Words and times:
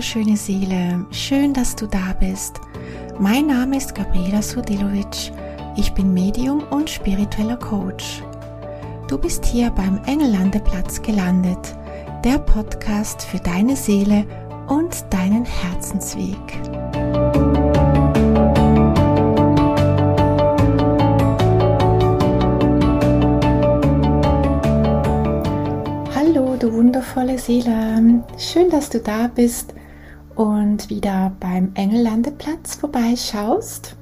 wunderschöne 0.00 0.38
Seele, 0.38 1.04
schön, 1.10 1.52
dass 1.52 1.76
du 1.76 1.86
da 1.86 2.16
bist. 2.18 2.58
Mein 3.18 3.48
Name 3.48 3.76
ist 3.76 3.94
Gabriela 3.94 4.40
Sudilovic. 4.40 5.30
Ich 5.76 5.92
bin 5.92 6.14
Medium 6.14 6.62
und 6.70 6.88
spiritueller 6.88 7.58
Coach. 7.58 8.22
Du 9.08 9.18
bist 9.18 9.44
hier 9.44 9.68
beim 9.68 10.00
Engellandeplatz 10.06 11.02
gelandet, 11.02 11.76
der 12.24 12.38
Podcast 12.38 13.20
für 13.20 13.40
deine 13.40 13.76
Seele 13.76 14.24
und 14.68 15.04
deinen 15.10 15.44
Herzensweg. 15.44 16.38
Hallo, 26.14 26.56
du 26.58 26.72
wundervolle 26.72 27.38
Seele. 27.38 28.24
Schön, 28.38 28.70
dass 28.70 28.88
du 28.88 28.98
da 28.98 29.26
bist 29.26 29.74
und 30.34 30.90
wieder 30.90 31.32
beim 31.40 31.72
Engellandeplatz 31.74 32.76
vorbeischaust. 32.76 33.96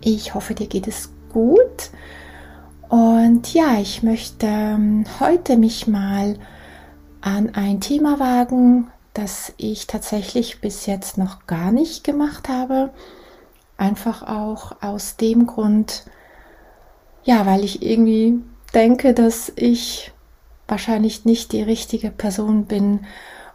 Ich 0.00 0.34
hoffe, 0.34 0.54
dir 0.54 0.66
geht 0.66 0.88
es 0.88 1.10
gut. 1.32 1.90
Und 2.88 3.54
ja, 3.54 3.78
ich 3.80 4.02
möchte 4.02 4.46
ähm, 4.46 5.04
heute 5.20 5.56
mich 5.56 5.86
mal 5.86 6.38
an 7.20 7.54
ein 7.54 7.80
Thema 7.80 8.18
wagen, 8.18 8.90
das 9.14 9.52
ich 9.56 9.86
tatsächlich 9.86 10.60
bis 10.60 10.86
jetzt 10.86 11.18
noch 11.18 11.46
gar 11.46 11.72
nicht 11.72 12.04
gemacht 12.04 12.48
habe. 12.48 12.90
Einfach 13.76 14.22
auch 14.22 14.82
aus 14.82 15.16
dem 15.16 15.46
Grund, 15.46 16.04
ja, 17.24 17.46
weil 17.46 17.64
ich 17.64 17.82
irgendwie 17.82 18.40
denke, 18.74 19.14
dass 19.14 19.52
ich 19.56 20.12
wahrscheinlich 20.68 21.24
nicht 21.24 21.52
die 21.52 21.62
richtige 21.62 22.10
Person 22.10 22.64
bin, 22.64 23.06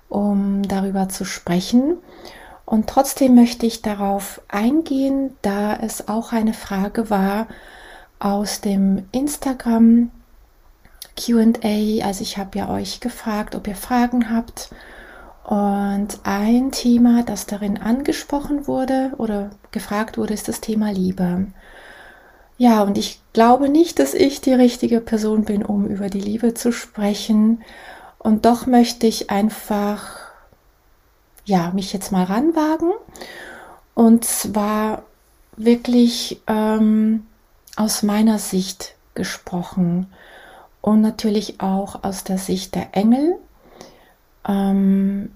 um 0.09 0.63
darüber 0.67 1.09
zu 1.09 1.25
sprechen. 1.25 1.97
Und 2.65 2.87
trotzdem 2.87 3.35
möchte 3.35 3.65
ich 3.65 3.81
darauf 3.81 4.41
eingehen, 4.47 5.31
da 5.41 5.75
es 5.75 6.07
auch 6.07 6.33
eine 6.33 6.53
Frage 6.53 7.09
war 7.09 7.47
aus 8.19 8.61
dem 8.61 9.05
Instagram 9.11 10.11
QA. 11.15 12.05
Also 12.05 12.21
ich 12.21 12.37
habe 12.37 12.57
ja 12.57 12.69
euch 12.69 12.99
gefragt, 12.99 13.55
ob 13.55 13.67
ihr 13.67 13.75
Fragen 13.75 14.31
habt. 14.31 14.69
Und 15.45 16.19
ein 16.23 16.71
Thema, 16.71 17.23
das 17.23 17.45
darin 17.45 17.77
angesprochen 17.77 18.67
wurde 18.67 19.13
oder 19.17 19.51
gefragt 19.71 20.17
wurde, 20.17 20.33
ist 20.33 20.49
das 20.49 20.59
Thema 20.59 20.91
Liebe. 20.91 21.47
Ja, 22.57 22.81
und 22.81 22.97
ich 22.97 23.21
glaube 23.33 23.69
nicht, 23.69 23.99
dass 23.99 24.13
ich 24.13 24.41
die 24.41 24.53
richtige 24.53 24.99
Person 24.99 25.45
bin, 25.45 25.63
um 25.63 25.87
über 25.87 26.09
die 26.09 26.19
Liebe 26.19 26.53
zu 26.53 26.71
sprechen. 26.71 27.61
Und 28.27 28.43
doch 28.43 28.65
möchte 28.65 29.07
ich 29.07 29.29
einfach, 29.29 30.17
ja, 31.45 31.71
mich 31.71 31.93
jetzt 31.93 32.11
mal 32.11 32.25
ranwagen. 32.25 32.91
Und 33.93 34.25
zwar 34.25 35.03
wirklich 35.55 36.41
ähm, 36.45 37.25
aus 37.77 38.03
meiner 38.03 38.37
Sicht 38.37 38.95
gesprochen 39.13 40.11
und 40.81 40.99
natürlich 40.99 41.61
auch 41.61 42.03
aus 42.03 42.25
der 42.25 42.37
Sicht 42.37 42.75
der 42.75 42.97
Engel. 42.97 43.39
Ähm, 44.45 45.31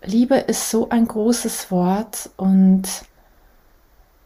Liebe 0.00 0.36
ist 0.36 0.70
so 0.70 0.88
ein 0.88 1.08
großes 1.08 1.72
Wort 1.72 2.30
und 2.36 2.84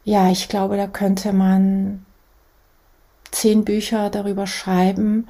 ja, 0.03 0.29
ich 0.29 0.47
glaube, 0.47 0.77
da 0.77 0.85
könnte 0.85 1.33
man 1.33 2.05
zehn 3.31 3.65
Bücher 3.65 4.11
darüber 4.11 4.45
schreiben 4.45 5.27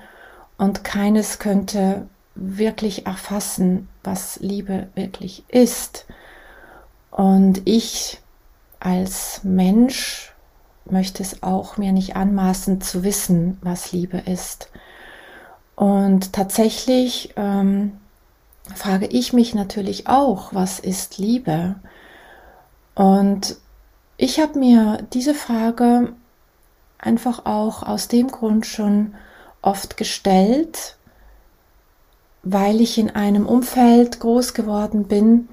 und 0.58 0.84
keines 0.84 1.40
könnte 1.40 2.10
wirklich 2.36 3.06
erfassen, 3.06 3.88
was 4.04 4.40
Liebe 4.42 4.88
wirklich 4.96 5.44
ist. 5.48 6.06
Und 7.12 7.62
ich 7.66 8.20
als 8.80 9.42
Mensch 9.44 10.34
möchte 10.86 11.24
es 11.24 11.42
auch 11.42 11.78
mir 11.78 11.92
nicht 11.92 12.16
anmaßen 12.16 12.82
zu 12.82 13.04
wissen, 13.04 13.58
was 13.62 13.92
Liebe 13.92 14.18
ist. 14.18 14.70
Und 15.76 16.34
tatsächlich 16.34 17.34
ähm, 17.36 17.98
frage 18.76 19.08
ich 19.08 19.34
mich 19.34 19.56
natürlich 19.56 20.08
auch, 20.08 20.54
was 20.54 20.80
ist 20.80 21.18
Liebe? 21.18 21.76
Und 22.94 23.58
ich 24.18 24.40
habe 24.40 24.60
mir 24.60 25.00
diese 25.14 25.34
Frage 25.34 26.14
einfach 26.98 27.46
auch 27.46 27.84
aus 27.84 28.08
dem 28.08 28.28
Grund 28.28 28.66
schon 28.66 29.16
oft 29.62 29.98
gestellt, 29.98 30.98
weil 32.46 32.80
ich 32.80 32.98
in 33.00 33.10
einem 33.10 33.48
Umfeld 33.48 34.20
groß 34.20 34.54
geworden 34.54 35.06
bin, 35.06 35.50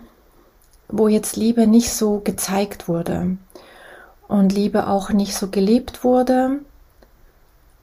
wo 0.88 1.08
jetzt 1.08 1.36
Liebe 1.36 1.66
nicht 1.66 1.90
so 1.90 2.20
gezeigt 2.20 2.86
wurde 2.86 3.38
und 4.28 4.52
Liebe 4.52 4.86
auch 4.86 5.10
nicht 5.10 5.34
so 5.34 5.48
gelebt 5.48 6.04
wurde. 6.04 6.60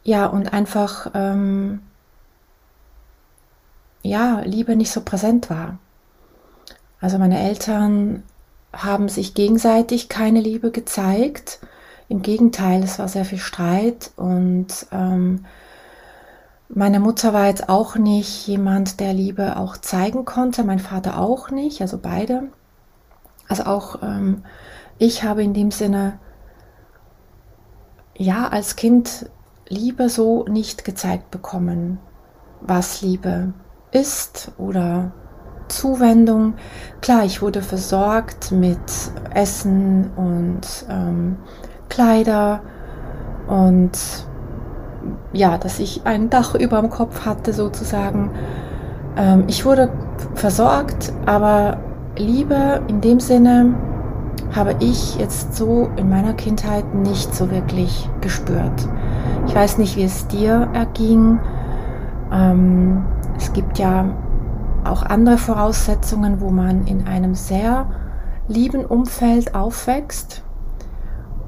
Ja, 0.03 0.27
und 0.27 0.53
einfach, 0.53 1.11
ähm, 1.15 1.81
ja, 4.03 4.41
Liebe 4.41 4.75
nicht 4.75 4.91
so 4.91 5.01
präsent 5.01 5.49
war. 5.49 5.79
Also 7.01 7.17
meine 7.17 7.39
Eltern 7.39 8.23
haben 8.71 9.09
sich 9.09 9.33
gegenseitig 9.33 10.07
keine 10.07 10.39
Liebe 10.39 10.69
gezeigt. 10.69 11.59
Im 12.09 12.21
Gegenteil, 12.21 12.83
es 12.83 12.99
war 12.99 13.07
sehr 13.07 13.25
viel 13.25 13.39
Streit 13.39 14.11
und 14.17 14.85
ähm, 14.91 15.45
meine 16.69 16.99
Mutter 16.99 17.33
war 17.33 17.47
jetzt 17.47 17.67
auch 17.67 17.95
nicht 17.95 18.47
jemand, 18.47 18.99
der 18.99 19.13
Liebe 19.13 19.57
auch 19.57 19.77
zeigen 19.77 20.23
konnte, 20.23 20.63
mein 20.63 20.79
Vater 20.79 21.19
auch 21.19 21.49
nicht, 21.49 21.81
also 21.81 21.97
beide. 21.97 22.43
Also 23.47 23.63
auch 23.63 24.01
ähm, 24.03 24.43
ich 24.99 25.23
habe 25.23 25.43
in 25.43 25.53
dem 25.53 25.71
Sinne, 25.71 26.19
ja, 28.15 28.49
als 28.49 28.75
Kind 28.75 29.29
Liebe 29.69 30.09
so 30.09 30.45
nicht 30.45 30.83
gezeigt 30.83 31.31
bekommen, 31.31 31.99
was 32.59 33.01
Liebe 33.01 33.53
ist 33.91 34.51
oder 34.57 35.13
Zuwendung. 35.69 36.55
Klar, 37.01 37.23
ich 37.23 37.41
wurde 37.41 37.61
versorgt 37.61 38.51
mit 38.51 38.79
Essen 39.33 40.11
und 40.15 40.85
ähm, 40.89 41.37
Kleider 41.87 42.61
und 43.47 43.91
ja, 45.33 45.57
dass 45.57 45.79
ich 45.79 46.01
ein 46.05 46.29
Dach 46.29 46.55
über 46.55 46.81
dem 46.81 46.89
Kopf 46.89 47.25
hatte 47.25 47.53
sozusagen. 47.53 48.31
Ähm, 49.17 49.43
ich 49.47 49.65
wurde 49.65 49.91
versorgt, 50.35 51.13
aber 51.25 51.77
Liebe 52.17 52.81
in 52.87 53.01
dem 53.01 53.19
Sinne 53.19 53.75
habe 54.55 54.75
ich 54.79 55.17
jetzt 55.17 55.55
so 55.55 55.89
in 55.95 56.09
meiner 56.09 56.33
Kindheit 56.33 56.93
nicht 56.93 57.33
so 57.35 57.51
wirklich 57.51 58.09
gespürt. 58.21 58.87
Ich 59.47 59.55
weiß 59.55 59.77
nicht, 59.77 59.95
wie 59.95 60.03
es 60.03 60.27
dir 60.27 60.69
erging. 60.73 61.39
Ähm, 62.31 63.05
es 63.37 63.53
gibt 63.53 63.77
ja 63.77 64.05
auch 64.83 65.03
andere 65.03 65.37
Voraussetzungen, 65.37 66.41
wo 66.41 66.49
man 66.49 66.87
in 66.87 67.07
einem 67.07 67.35
sehr 67.35 67.87
lieben 68.47 68.85
Umfeld 68.85 69.53
aufwächst 69.55 70.43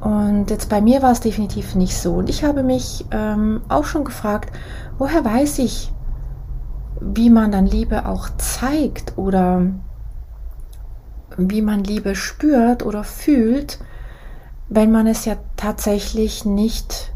und 0.01 0.49
jetzt 0.49 0.67
bei 0.67 0.81
mir 0.81 1.03
war 1.03 1.11
es 1.11 1.19
definitiv 1.19 1.75
nicht 1.75 1.95
so. 1.95 2.15
Und 2.15 2.29
ich 2.29 2.43
habe 2.43 2.63
mich 2.63 3.05
ähm, 3.11 3.61
auch 3.69 3.85
schon 3.85 4.03
gefragt, 4.03 4.51
woher 4.97 5.23
weiß 5.23 5.59
ich, 5.59 5.93
wie 6.99 7.29
man 7.29 7.51
dann 7.51 7.67
Liebe 7.67 8.07
auch 8.07 8.29
zeigt 8.37 9.17
oder 9.17 9.61
wie 11.37 11.61
man 11.61 11.83
Liebe 11.83 12.15
spürt 12.15 12.83
oder 12.83 13.03
fühlt, 13.03 13.79
wenn 14.69 14.91
man 14.91 15.05
es 15.05 15.25
ja 15.25 15.35
tatsächlich 15.55 16.45
nicht 16.45 17.13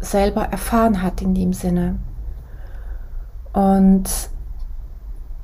selber 0.00 0.42
erfahren 0.42 1.02
hat 1.02 1.22
in 1.22 1.34
dem 1.34 1.54
Sinne. 1.54 1.98
Und 3.54 4.04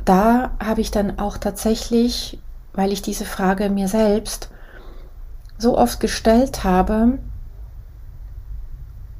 da 0.04 0.50
habe 0.62 0.82
ich 0.82 0.90
dann 0.90 1.18
auch 1.18 1.38
tatsächlich, 1.38 2.42
weil 2.74 2.92
ich 2.92 3.00
diese 3.00 3.24
Frage 3.24 3.70
mir 3.70 3.88
selbst 3.88 4.50
so 5.58 5.76
oft 5.78 6.00
gestellt 6.00 6.64
habe. 6.64 7.18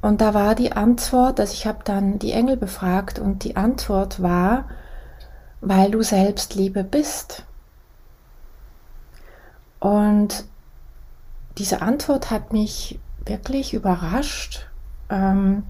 Und 0.03 0.21
da 0.21 0.35
war 0.35 0.55
die 0.55 0.73
Antwort, 0.73 1.41
also 1.41 1.53
ich 1.53 1.67
habe 1.67 1.79
dann 1.85 2.19
die 2.19 2.33
Engel 2.33 2.57
befragt 2.57 3.19
und 3.19 3.45
die 3.45 3.57
Antwort 3.57 4.23
war, 4.23 4.65
weil 5.61 5.91
du 5.91 6.03
selbst 6.03 6.55
Liebe 6.55 6.85
bist. 6.85 7.45
Und 9.81 10.45
diese 11.59 11.83
Antwort 11.83 12.31
hat 12.31 12.53
mich 12.53 12.99
wirklich 13.25 13.73
überrascht, 13.75 14.67
ähm, 15.09 15.65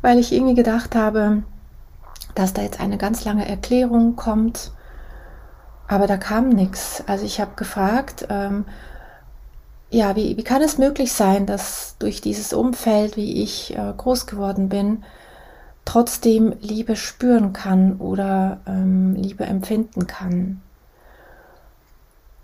weil 0.00 0.18
ich 0.18 0.32
irgendwie 0.32 0.54
gedacht 0.54 0.94
habe, 0.94 1.42
dass 2.34 2.52
da 2.52 2.62
jetzt 2.62 2.80
eine 2.80 2.98
ganz 2.98 3.24
lange 3.24 3.48
Erklärung 3.48 4.16
kommt, 4.16 4.72
aber 5.88 6.06
da 6.06 6.16
kam 6.16 6.50
nichts. 6.50 7.02
Also 7.06 7.24
ich 7.24 7.40
habe 7.40 7.52
gefragt, 7.56 8.26
ähm, 8.28 8.64
ja, 9.90 10.16
wie, 10.16 10.36
wie 10.36 10.44
kann 10.44 10.62
es 10.62 10.78
möglich 10.78 11.12
sein, 11.12 11.46
dass 11.46 11.96
durch 11.98 12.20
dieses 12.20 12.52
Umfeld, 12.52 13.16
wie 13.16 13.42
ich 13.42 13.76
äh, 13.76 13.92
groß 13.96 14.26
geworden 14.26 14.68
bin, 14.68 15.04
trotzdem 15.84 16.54
Liebe 16.60 16.96
spüren 16.96 17.52
kann 17.52 17.96
oder 17.96 18.60
ähm, 18.66 19.14
Liebe 19.14 19.44
empfinden 19.44 20.06
kann? 20.06 20.60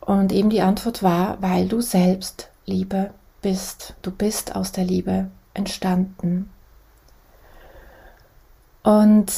Und 0.01 0.33
eben 0.33 0.51
die 0.51 0.63
Antwort 0.63 1.03
war, 1.03 1.41
weil 1.41 1.69
du 1.69 1.81
selbst 1.81 2.49
Liebe 2.67 3.11
bist. 3.43 3.95
Du 4.03 4.11
bist 4.11 4.55
aus 4.55 4.73
der 4.73 4.85
Liebe 4.85 5.29
entstanden. 5.55 6.51
Und 8.83 9.33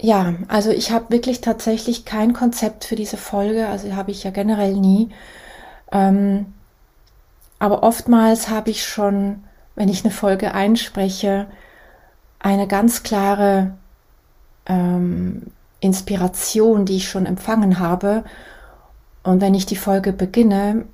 ja, 0.00 0.34
also 0.48 0.70
ich 0.70 0.90
habe 0.90 1.10
wirklich 1.10 1.40
tatsächlich 1.40 2.04
kein 2.04 2.32
Konzept 2.34 2.84
für 2.84 2.96
diese 2.96 3.16
Folge, 3.16 3.68
also 3.68 3.94
habe 3.96 4.10
ich 4.10 4.24
ja 4.24 4.30
generell 4.30 4.74
nie. 4.74 5.10
Ähm, 5.92 6.54
aber 7.58 7.82
oftmals 7.82 8.48
habe 8.48 8.70
ich 8.70 8.84
schon, 8.84 9.44
wenn 9.74 9.88
ich 9.88 10.04
eine 10.04 10.12
Folge 10.12 10.54
einspreche, 10.54 11.46
eine 12.38 12.66
ganz 12.66 13.02
klare 13.02 13.74
ähm, 14.66 15.46
Inspiration, 15.80 16.84
die 16.84 16.96
ich 16.96 17.08
schon 17.08 17.26
empfangen 17.26 17.78
habe. 17.78 18.24
Und 19.22 19.40
wenn 19.40 19.54
ich 19.54 19.66
die 19.66 19.76
Folge 19.76 20.12
beginne, 20.12 20.84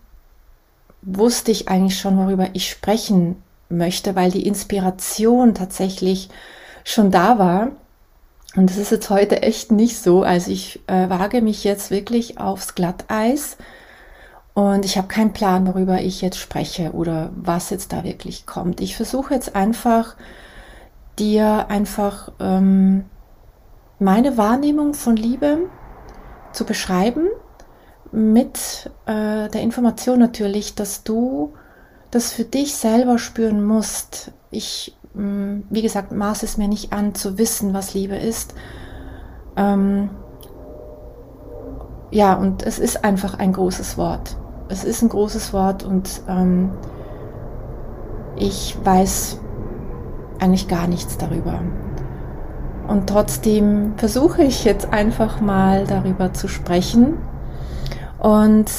wusste 1.02 1.50
ich 1.50 1.68
eigentlich 1.68 1.98
schon, 1.98 2.16
worüber 2.16 2.50
ich 2.52 2.70
sprechen 2.70 3.42
möchte, 3.68 4.14
weil 4.14 4.30
die 4.30 4.46
Inspiration 4.46 5.54
tatsächlich 5.54 6.28
schon 6.84 7.10
da 7.10 7.38
war. 7.38 7.68
Und 8.54 8.68
das 8.70 8.76
ist 8.76 8.90
jetzt 8.90 9.10
heute 9.10 9.42
echt 9.42 9.72
nicht 9.72 9.98
so. 9.98 10.22
Also 10.22 10.50
ich 10.50 10.80
äh, 10.86 11.08
wage 11.08 11.40
mich 11.42 11.64
jetzt 11.64 11.90
wirklich 11.90 12.38
aufs 12.38 12.74
Glatteis 12.74 13.56
und 14.54 14.84
ich 14.84 14.98
habe 14.98 15.08
keinen 15.08 15.32
Plan, 15.32 15.66
worüber 15.66 16.00
ich 16.00 16.20
jetzt 16.20 16.38
spreche 16.38 16.92
oder 16.92 17.30
was 17.34 17.70
jetzt 17.70 17.92
da 17.92 18.04
wirklich 18.04 18.44
kommt. 18.44 18.80
Ich 18.80 18.96
versuche 18.96 19.32
jetzt 19.32 19.56
einfach, 19.56 20.16
dir 21.18 21.66
einfach 21.70 22.32
ähm, 22.38 23.04
meine 23.98 24.36
Wahrnehmung 24.36 24.92
von 24.92 25.16
Liebe 25.16 25.70
zu 26.52 26.64
beschreiben, 26.66 27.28
mit 28.10 28.90
äh, 29.06 29.48
der 29.48 29.62
Information 29.62 30.18
natürlich, 30.18 30.74
dass 30.74 31.02
du 31.02 31.54
das 32.10 32.30
für 32.30 32.44
dich 32.44 32.74
selber 32.74 33.18
spüren 33.18 33.64
musst. 33.64 34.32
Ich, 34.50 34.94
mh, 35.14 35.22
mm, 35.22 35.64
wie 35.70 35.80
gesagt, 35.80 36.12
maß 36.12 36.42
es 36.42 36.58
mir 36.58 36.68
nicht 36.68 36.92
an 36.92 37.14
zu 37.14 37.38
wissen, 37.38 37.72
was 37.72 37.94
Liebe 37.94 38.16
ist. 38.16 38.54
Ähm, 39.56 40.10
ja, 42.10 42.34
und 42.34 42.62
es 42.62 42.78
ist 42.78 43.02
einfach 43.02 43.38
ein 43.38 43.54
großes 43.54 43.96
Wort 43.96 44.36
es 44.72 44.84
ist 44.84 45.02
ein 45.02 45.10
großes 45.10 45.52
Wort 45.52 45.84
und 45.84 46.22
ähm, 46.28 46.70
ich 48.36 48.76
weiß 48.82 49.38
eigentlich 50.40 50.66
gar 50.66 50.88
nichts 50.88 51.18
darüber. 51.18 51.60
Und 52.88 53.08
trotzdem 53.08 53.92
versuche 53.96 54.42
ich 54.42 54.64
jetzt 54.64 54.92
einfach 54.92 55.40
mal 55.40 55.86
darüber 55.86 56.32
zu 56.32 56.48
sprechen. 56.48 57.18
Und 58.18 58.70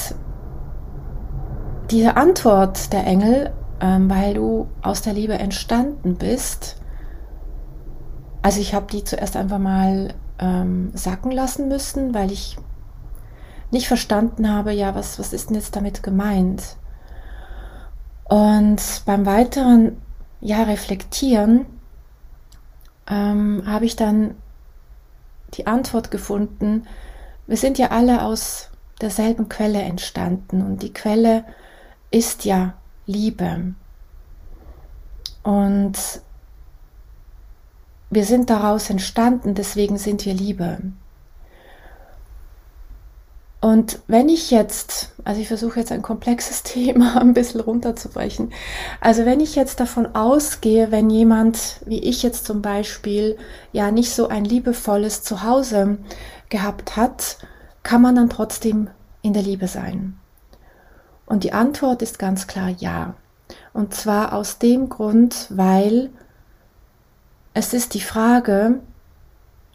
diese 1.90 2.18
Antwort 2.18 2.92
der 2.92 3.06
Engel, 3.06 3.52
ähm, 3.80 4.10
weil 4.10 4.34
du 4.34 4.68
aus 4.82 5.02
der 5.02 5.14
Liebe 5.14 5.34
entstanden 5.34 6.16
bist, 6.16 6.78
also 8.42 8.60
ich 8.60 8.74
habe 8.74 8.88
die 8.92 9.04
zuerst 9.04 9.38
einfach 9.38 9.60
mal 9.60 10.16
ähm, 10.40 10.92
sacken 10.96 11.32
lassen 11.32 11.70
müssen, 11.70 12.14
weil 12.14 12.32
ich 12.32 12.58
nicht 13.74 13.88
verstanden 13.88 14.50
habe, 14.50 14.72
ja, 14.72 14.96
was, 14.96 15.20
was 15.20 15.34
ist 15.34 15.50
denn 15.50 15.56
jetzt 15.56 15.76
damit 15.76 16.04
gemeint? 16.04 16.78
Und 18.24 18.82
beim 19.06 19.26
weiteren 19.26 20.02
ja, 20.40 20.64
Reflektieren 20.64 21.66
ähm, 23.08 23.64
habe 23.66 23.86
ich 23.86 23.96
dann 23.96 24.36
die 25.56 25.68
Antwort 25.68 26.12
gefunden, 26.12 26.88
wir 27.46 27.58
sind 27.58 27.78
ja 27.78 27.92
alle 27.92 28.24
aus 28.24 28.70
derselben 29.02 29.50
Quelle 29.50 29.82
entstanden 29.82 30.62
und 30.62 30.82
die 30.82 30.94
Quelle 30.94 31.44
ist 32.10 32.46
ja 32.46 32.74
Liebe. 33.06 33.74
Und 35.44 35.98
wir 38.10 38.26
sind 38.26 38.50
daraus 38.50 38.90
entstanden, 38.90 39.56
deswegen 39.56 39.98
sind 39.98 40.26
wir 40.26 40.34
Liebe. 40.34 40.80
Und 43.64 44.00
wenn 44.08 44.28
ich 44.28 44.52
jetzt, 44.52 45.14
also 45.24 45.40
ich 45.40 45.48
versuche 45.48 45.80
jetzt 45.80 45.94
ein 45.94 46.02
komplexes 46.02 46.64
Thema 46.64 47.22
ein 47.22 47.34
bisschen 47.34 47.62
runterzubrechen, 47.62 48.52
also 49.00 49.24
wenn 49.24 49.40
ich 49.40 49.56
jetzt 49.56 49.80
davon 49.80 50.16
ausgehe, 50.16 50.92
wenn 50.92 51.10
jemand, 51.10 51.80
wie 51.86 52.00
ich 52.00 52.24
jetzt 52.24 52.46
zum 52.46 52.62
Beispiel, 52.62 53.38
ja 53.72 53.90
nicht 53.90 54.14
so 54.14 54.28
ein 54.28 54.44
liebevolles 54.44 55.24
Zuhause 55.24 55.98
gehabt 56.50 56.98
hat, 56.98 57.38
kann 57.84 58.02
man 58.02 58.18
dann 58.18 58.30
trotzdem 58.30 58.90
in 59.22 59.32
der 59.32 59.44
Liebe 59.44 59.70
sein? 59.70 60.18
Und 61.26 61.46
die 61.46 61.54
Antwort 61.54 62.02
ist 62.02 62.20
ganz 62.20 62.48
klar 62.48 62.68
ja. 62.68 63.14
Und 63.72 63.94
zwar 63.94 64.34
aus 64.34 64.60
dem 64.60 64.90
Grund, 64.90 65.48
weil 65.52 66.10
es 67.54 67.74
ist 67.74 67.94
die 67.94 68.02
Frage, 68.02 68.82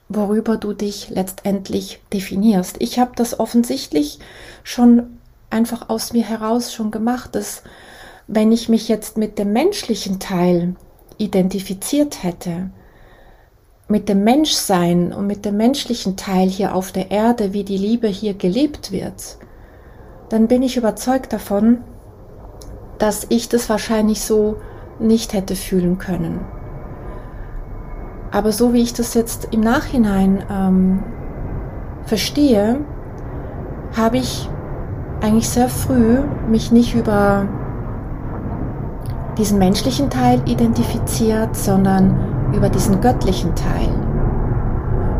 worüber 0.09 0.57
du 0.57 0.73
dich 0.73 1.11
letztendlich 1.11 2.01
definierst. 2.13 2.77
Ich 2.81 2.99
habe 2.99 3.13
das 3.15 3.39
offensichtlich 3.39 4.19
schon 4.63 5.19
einfach 5.51 5.89
aus 5.89 6.13
mir 6.13 6.25
heraus 6.25 6.73
schon 6.73 6.91
gemacht, 6.91 7.35
dass 7.35 7.63
wenn 8.27 8.53
ich 8.53 8.69
mich 8.69 8.89
jetzt 8.89 9.17
mit 9.17 9.39
dem 9.39 9.53
menschlichen 9.53 10.19
Teil 10.19 10.75
identifiziert 11.19 12.23
hätte, 12.23 12.71
mit 13.89 14.09
dem 14.09 14.23
Menschsein 14.23 15.13
und 15.13 15.27
mit 15.27 15.45
dem 15.45 15.57
menschlichen 15.57 16.17
Teil 16.17 16.49
hier 16.49 16.75
auf 16.75 16.93
der 16.93 17.11
Erde, 17.11 17.55
wie 17.55 17.65
die 17.65 17.79
Liebe 17.79 18.07
hier 18.09 18.35
gelebt 18.35 18.93
wird, 18.93 19.39
dann 20.29 20.47
bin 20.47 20.63
ich 20.63 20.77
überzeugt 20.77 21.33
davon, 21.33 21.79
dass 22.99 23.27
ich 23.31 23.49
das 23.49 23.71
wahrscheinlich 23.71 24.21
so 24.21 24.57
nicht 24.99 25.33
hätte 25.33 25.57
fühlen 25.57 25.97
können. 25.97 26.58
Aber 28.31 28.53
so 28.53 28.73
wie 28.73 28.83
ich 28.83 28.93
das 28.93 29.15
jetzt 29.15 29.49
im 29.53 29.61
Nachhinein 29.61 30.43
ähm, 30.51 31.03
verstehe, 32.05 32.81
habe 33.97 34.19
ich 34.19 34.49
eigentlich 35.21 35.49
sehr 35.49 35.69
früh 35.69 36.19
mich 36.49 36.71
nicht 36.71 36.95
über 36.95 37.47
diesen 39.39 39.59
menschlichen 39.59 40.11
Teil 40.11 40.43
identifiziert, 40.47 41.57
sondern 41.57 42.53
über 42.55 42.69
diesen 42.69 43.01
göttlichen 43.01 43.55
Teil. 43.55 43.89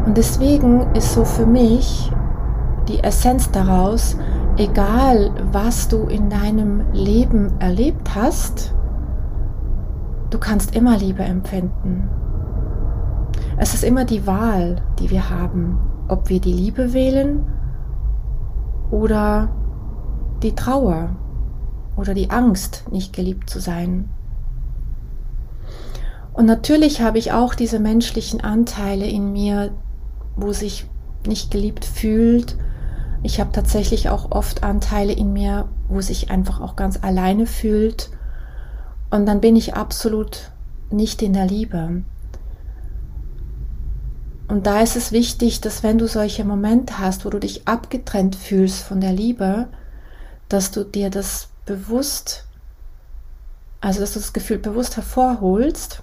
Und 0.07 0.17
deswegen 0.17 0.87
ist 0.95 1.13
so 1.13 1.25
für 1.25 1.47
mich 1.47 2.11
die 2.89 3.03
Essenz 3.03 3.51
daraus, 3.51 4.17
egal 4.57 5.31
was 5.53 5.89
du 5.89 6.05
in 6.07 6.31
deinem 6.31 6.83
Leben 6.93 7.53
erlebt 7.61 8.15
hast, 8.15 8.75
du 10.31 10.39
kannst 10.39 10.75
immer 10.75 10.97
Liebe 10.97 11.23
empfinden. 11.23 12.09
Es 13.59 13.75
ist 13.75 13.83
immer 13.83 14.05
die 14.05 14.27
Wahl, 14.27 14.83
die 15.01 15.11
wir 15.11 15.31
haben, 15.31 15.81
ob 16.07 16.29
wir 16.29 16.41
die 16.41 16.53
Liebe 16.53 16.93
wählen 16.93 17.45
oder 18.91 19.51
die 20.43 20.55
Trauer 20.55 21.17
oder 21.97 22.15
die 22.15 22.31
Angst, 22.31 22.85
nicht 22.93 23.13
geliebt 23.13 23.51
zu 23.51 23.59
sein. 23.59 24.09
Und 26.33 26.47
natürlich 26.47 27.03
habe 27.03 27.19
ich 27.19 27.33
auch 27.33 27.57
diese 27.57 27.81
menschlichen 27.81 28.41
Anteile 28.41 29.07
in 29.07 29.33
mir, 29.33 29.73
wo 30.37 30.53
sich 30.53 30.87
nicht 31.27 31.51
geliebt 31.51 31.85
fühlt. 31.85 32.57
Ich 33.25 33.41
habe 33.41 33.51
tatsächlich 33.51 34.09
auch 34.09 34.31
oft 34.31 34.63
Anteile 34.63 35.13
in 35.13 35.33
mir, 35.33 35.69
wo 35.89 36.01
sich 36.01 36.31
einfach 36.31 36.61
auch 36.61 36.77
ganz 36.77 37.03
alleine 37.03 37.47
fühlt. 37.47 38.11
Und 39.11 39.27
dann 39.27 39.41
bin 39.41 39.57
ich 39.57 39.75
absolut 39.75 40.53
nicht 40.91 41.23
in 41.23 41.33
der 41.33 41.47
Liebe. 41.47 42.05
Und 44.49 44.67
da 44.67 44.81
ist 44.81 44.97
es 44.97 45.13
wichtig, 45.13 45.61
dass 45.61 45.83
wenn 45.83 45.99
du 45.99 46.09
solche 46.09 46.43
Momente 46.45 46.99
hast, 46.99 47.27
wo 47.27 47.31
du 47.31 47.39
dich 47.39 47.69
abgetrennt 47.69 48.35
fühlst 48.35 48.83
von 48.83 49.01
der 49.01 49.13
Liebe, 49.13 49.69
dass 50.49 50.71
du 50.71 50.85
dir 50.85 51.11
das 51.11 51.49
bewusst, 51.67 52.47
also 53.83 54.01
dass 54.01 54.15
du 54.15 54.21
das 54.21 54.33
Gefühl 54.33 54.59
bewusst 54.59 54.97
hervorholst 54.97 56.03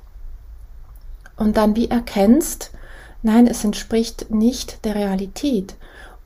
und 1.38 1.58
dann 1.58 1.76
wie 1.76 1.90
erkennst, 1.90 2.70
nein, 3.24 3.48
es 3.48 3.64
entspricht 3.64 4.30
nicht 4.30 4.86
der 4.86 4.94
Realität, 4.94 5.76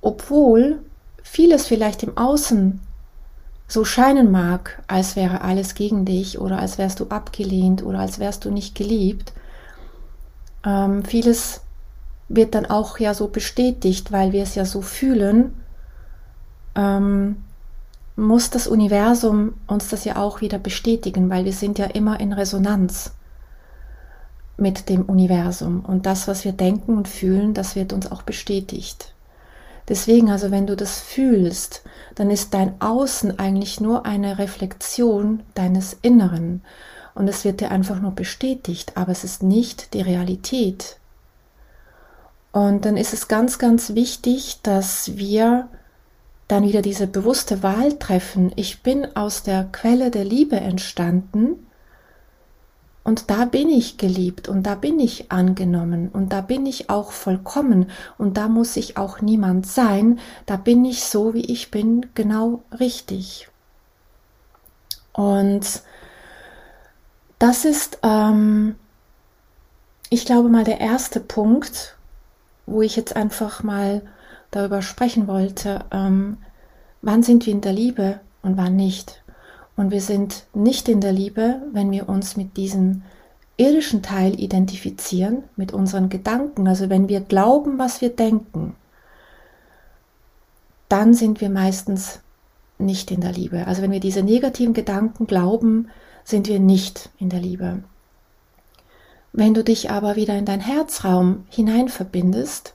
obwohl 0.01 0.79
vieles 1.23 1.67
vielleicht 1.67 2.03
im 2.03 2.17
Außen 2.17 2.81
so 3.69 3.85
scheinen 3.85 4.29
mag, 4.29 4.83
als 4.87 5.15
wäre 5.15 5.41
alles 5.41 5.73
gegen 5.73 6.03
dich 6.03 6.39
oder 6.39 6.59
als 6.59 6.77
wärst 6.77 6.99
du 6.99 7.07
abgelehnt 7.07 7.81
oder 7.81 7.99
als 7.99 8.19
wärst 8.19 8.43
du 8.43 8.51
nicht 8.51 8.75
geliebt. 8.75 9.31
Ähm, 10.65 11.05
vieles 11.05 11.61
wird 12.29 12.55
dann 12.55 12.65
auch 12.65 12.99
ja 12.99 13.13
so 13.13 13.27
bestätigt, 13.27 14.11
weil 14.11 14.31
wir 14.31 14.43
es 14.43 14.55
ja 14.55 14.65
so 14.65 14.81
fühlen, 14.81 15.53
ähm, 16.75 17.43
muss 18.15 18.49
das 18.49 18.67
Universum 18.67 19.53
uns 19.67 19.89
das 19.89 20.05
ja 20.05 20.17
auch 20.17 20.41
wieder 20.41 20.59
bestätigen, 20.59 21.29
weil 21.29 21.45
wir 21.45 21.53
sind 21.53 21.79
ja 21.79 21.85
immer 21.85 22.19
in 22.19 22.33
Resonanz 22.33 23.13
mit 24.57 24.89
dem 24.89 25.03
Universum 25.03 25.81
und 25.85 26.05
das, 26.05 26.27
was 26.27 26.43
wir 26.43 26.51
denken 26.51 26.97
und 26.97 27.07
fühlen, 27.07 27.53
das 27.53 27.75
wird 27.75 27.93
uns 27.93 28.11
auch 28.11 28.21
bestätigt. 28.21 29.13
Deswegen, 29.87 30.29
also 30.29 30.51
wenn 30.51 30.67
du 30.67 30.75
das 30.75 30.99
fühlst, 30.99 31.81
dann 32.13 32.29
ist 32.29 32.53
dein 32.53 32.79
Außen 32.79 33.39
eigentlich 33.39 33.81
nur 33.81 34.05
eine 34.05 34.37
Reflexion 34.37 35.41
deines 35.55 35.97
Inneren. 36.01 36.61
Und 37.15 37.27
es 37.27 37.43
wird 37.43 37.59
dir 37.59 37.71
einfach 37.71 37.99
nur 37.99 38.11
bestätigt, 38.11 38.95
aber 38.95 39.11
es 39.11 39.23
ist 39.23 39.41
nicht 39.41 39.95
die 39.95 40.01
Realität. 40.01 40.98
Und 42.51 42.85
dann 42.85 42.97
ist 42.97 43.13
es 43.13 43.27
ganz, 43.27 43.59
ganz 43.59 43.93
wichtig, 43.93 44.59
dass 44.63 45.17
wir 45.17 45.69
dann 46.47 46.63
wieder 46.63 46.81
diese 46.81 47.05
bewusste 47.05 47.61
Wahl 47.61 47.99
treffen. 47.99 48.51
Ich 48.55 48.81
bin 48.81 49.15
aus 49.15 49.43
der 49.43 49.65
Quelle 49.65 50.09
der 50.09 50.25
Liebe 50.25 50.59
entstanden 50.59 51.67
und 53.03 53.29
da 53.29 53.45
bin 53.45 53.69
ich 53.69 53.97
geliebt 53.97 54.49
und 54.49 54.63
da 54.63 54.75
bin 54.75 54.99
ich 54.99 55.31
angenommen 55.31 56.09
und 56.09 56.33
da 56.33 56.41
bin 56.41 56.65
ich 56.65 56.89
auch 56.89 57.11
vollkommen 57.11 57.89
und 58.17 58.35
da 58.37 58.47
muss 58.47 58.77
ich 58.77 58.97
auch 58.97 59.21
niemand 59.21 59.65
sein. 59.67 60.19
Da 60.45 60.57
bin 60.57 60.85
ich 60.85 61.03
so, 61.05 61.33
wie 61.33 61.45
ich 61.45 61.71
bin, 61.71 62.07
genau 62.13 62.63
richtig. 62.79 63.49
Und 65.13 65.83
das 67.39 67.65
ist, 67.65 67.99
ähm, 68.03 68.75
ich 70.09 70.25
glaube 70.25 70.49
mal, 70.49 70.63
der 70.63 70.79
erste 70.79 71.19
Punkt, 71.19 71.95
wo 72.69 72.81
ich 72.81 72.95
jetzt 72.95 73.15
einfach 73.15 73.63
mal 73.63 74.01
darüber 74.51 74.81
sprechen 74.81 75.27
wollte, 75.27 75.85
ähm, 75.91 76.37
wann 77.01 77.23
sind 77.23 77.45
wir 77.45 77.53
in 77.53 77.61
der 77.61 77.73
Liebe 77.73 78.19
und 78.41 78.57
wann 78.57 78.75
nicht. 78.75 79.23
Und 79.75 79.91
wir 79.91 80.01
sind 80.01 80.45
nicht 80.53 80.89
in 80.89 81.01
der 81.01 81.13
Liebe, 81.13 81.61
wenn 81.71 81.91
wir 81.91 82.09
uns 82.09 82.35
mit 82.35 82.57
diesem 82.57 83.03
irdischen 83.57 84.01
Teil 84.01 84.39
identifizieren, 84.39 85.43
mit 85.55 85.73
unseren 85.73 86.09
Gedanken. 86.09 86.67
Also 86.67 86.89
wenn 86.89 87.09
wir 87.09 87.21
glauben, 87.21 87.77
was 87.77 88.01
wir 88.01 88.09
denken, 88.09 88.75
dann 90.87 91.13
sind 91.13 91.41
wir 91.41 91.49
meistens 91.49 92.21
nicht 92.77 93.11
in 93.11 93.21
der 93.21 93.33
Liebe. 93.33 93.67
Also 93.67 93.81
wenn 93.81 93.91
wir 93.91 93.99
diese 93.99 94.23
negativen 94.23 94.73
Gedanken 94.73 95.27
glauben, 95.27 95.89
sind 96.23 96.47
wir 96.47 96.59
nicht 96.59 97.09
in 97.19 97.29
der 97.29 97.39
Liebe. 97.39 97.83
Wenn 99.31 99.53
du 99.53 99.63
dich 99.63 99.91
aber 99.91 100.15
wieder 100.15 100.35
in 100.37 100.45
dein 100.45 100.59
Herzraum 100.59 101.45
hinein 101.49 101.89
verbindest 101.89 102.73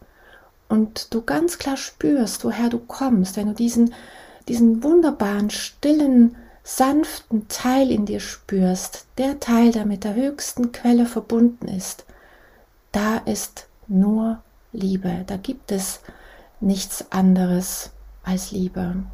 und 0.69 1.13
du 1.13 1.23
ganz 1.23 1.59
klar 1.59 1.77
spürst, 1.77 2.45
woher 2.45 2.69
du 2.69 2.79
kommst, 2.79 3.37
wenn 3.37 3.49
du 3.49 3.55
diesen, 3.55 3.93
diesen 4.49 4.83
wunderbaren, 4.83 5.51
stillen, 5.51 6.37
sanften 6.63 7.49
Teil 7.49 7.91
in 7.91 8.07
dir 8.07 8.21
spürst, 8.21 9.07
der 9.19 9.41
Teil, 9.41 9.73
der 9.73 9.85
mit 9.85 10.05
der 10.05 10.15
höchsten 10.15 10.73
Quelle 10.73 11.07
verbunden 11.07 11.69
ist, 11.69 12.07
da 12.93 13.19
ist 13.19 13.67
nur 13.87 14.43
Liebe. 14.73 15.25
Da 15.27 15.37
gibt 15.37 15.73
es 15.73 16.01
nichts 16.61 17.11
anderes 17.11 17.91
als 18.23 18.51
Liebe. 18.51 19.05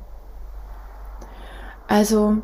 Also 1.89 2.39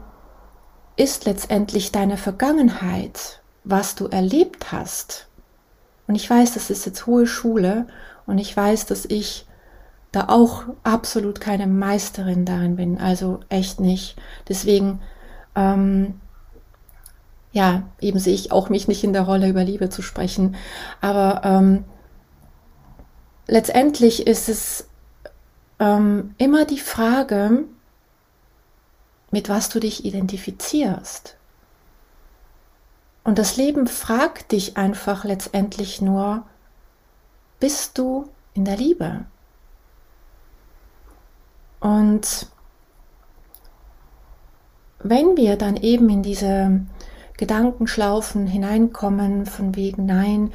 ist 0.97 1.25
letztendlich 1.25 1.93
deine 1.93 2.17
Vergangenheit, 2.17 3.43
was 3.67 3.97
du 3.97 4.07
erlebt 4.07 4.73
hast. 4.73 5.27
Und 6.07 6.15
ich 6.15 6.31
weiß, 6.31 6.55
das 6.55 6.71
ist 6.71 6.87
jetzt 6.87 7.07
hohe 7.07 7.27
Schule 7.27 7.87
und 8.25 8.39
ich 8.39 8.57
weiß, 8.57 8.87
dass 8.87 9.05
ich 9.05 9.45
da 10.13 10.29
auch 10.29 10.63
absolut 10.85 11.41
keine 11.41 11.67
Meisterin 11.67 12.45
darin 12.45 12.77
bin, 12.77 12.99
also 12.99 13.41
echt 13.49 13.81
nicht. 13.81 14.17
Deswegen, 14.49 15.01
ähm, 15.57 16.21
ja, 17.53 17.83
eben 18.01 18.21
sehe 18.21 18.35
ich 18.35 18.53
auch 18.53 18.69
mich 18.69 18.87
nicht 18.87 19.03
in 19.03 19.13
der 19.13 19.23
Rolle, 19.23 19.49
über 19.49 19.65
Liebe 19.65 19.89
zu 19.89 20.01
sprechen. 20.01 20.55
Aber 21.01 21.41
ähm, 21.45 21.85
letztendlich 23.49 24.29
ist 24.29 24.49
es 24.49 24.89
ähm, 25.81 26.35
immer 26.39 26.67
die 26.67 26.79
Frage, 26.79 27.65
mit 29.33 29.49
was 29.49 29.69
du 29.71 29.81
dich 29.81 30.05
identifizierst. 30.05 31.36
Und 33.27 33.41
das 33.41 33.57
Leben 33.57 33.89
fragt 33.89 34.53
dich 34.53 34.77
einfach 34.77 35.25
letztendlich 35.25 36.01
nur, 36.01 36.45
bist 37.59 37.99
du 37.99 38.29
in 38.55 38.65
der 38.65 38.77
Liebe? 38.77 39.25
Und 41.81 42.47
wenn 45.01 45.37
wir 45.37 45.57
dann 45.57 45.77
eben 45.77 46.09
in 46.09 46.23
diese 46.23 46.83
Gedankenschlaufen 47.37 48.47
hineinkommen, 48.47 49.47
von 49.47 49.75
wegen, 49.75 50.07
nein, 50.07 50.53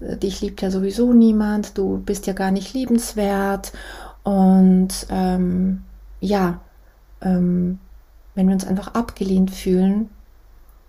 dich 0.00 0.42
liebt 0.42 0.62
ja 0.62 0.70
sowieso 0.70 1.12
niemand, 1.12 1.76
du 1.76 1.98
bist 1.98 2.28
ja 2.28 2.34
gar 2.34 2.52
nicht 2.52 2.72
liebenswert 2.72 3.72
und 4.22 5.08
ähm, 5.10 5.82
ja, 6.20 6.60
ähm, 7.20 7.80
wenn 8.36 8.46
wir 8.46 8.54
uns 8.54 8.64
einfach 8.64 8.94
abgelehnt 8.94 9.50
fühlen, 9.50 10.08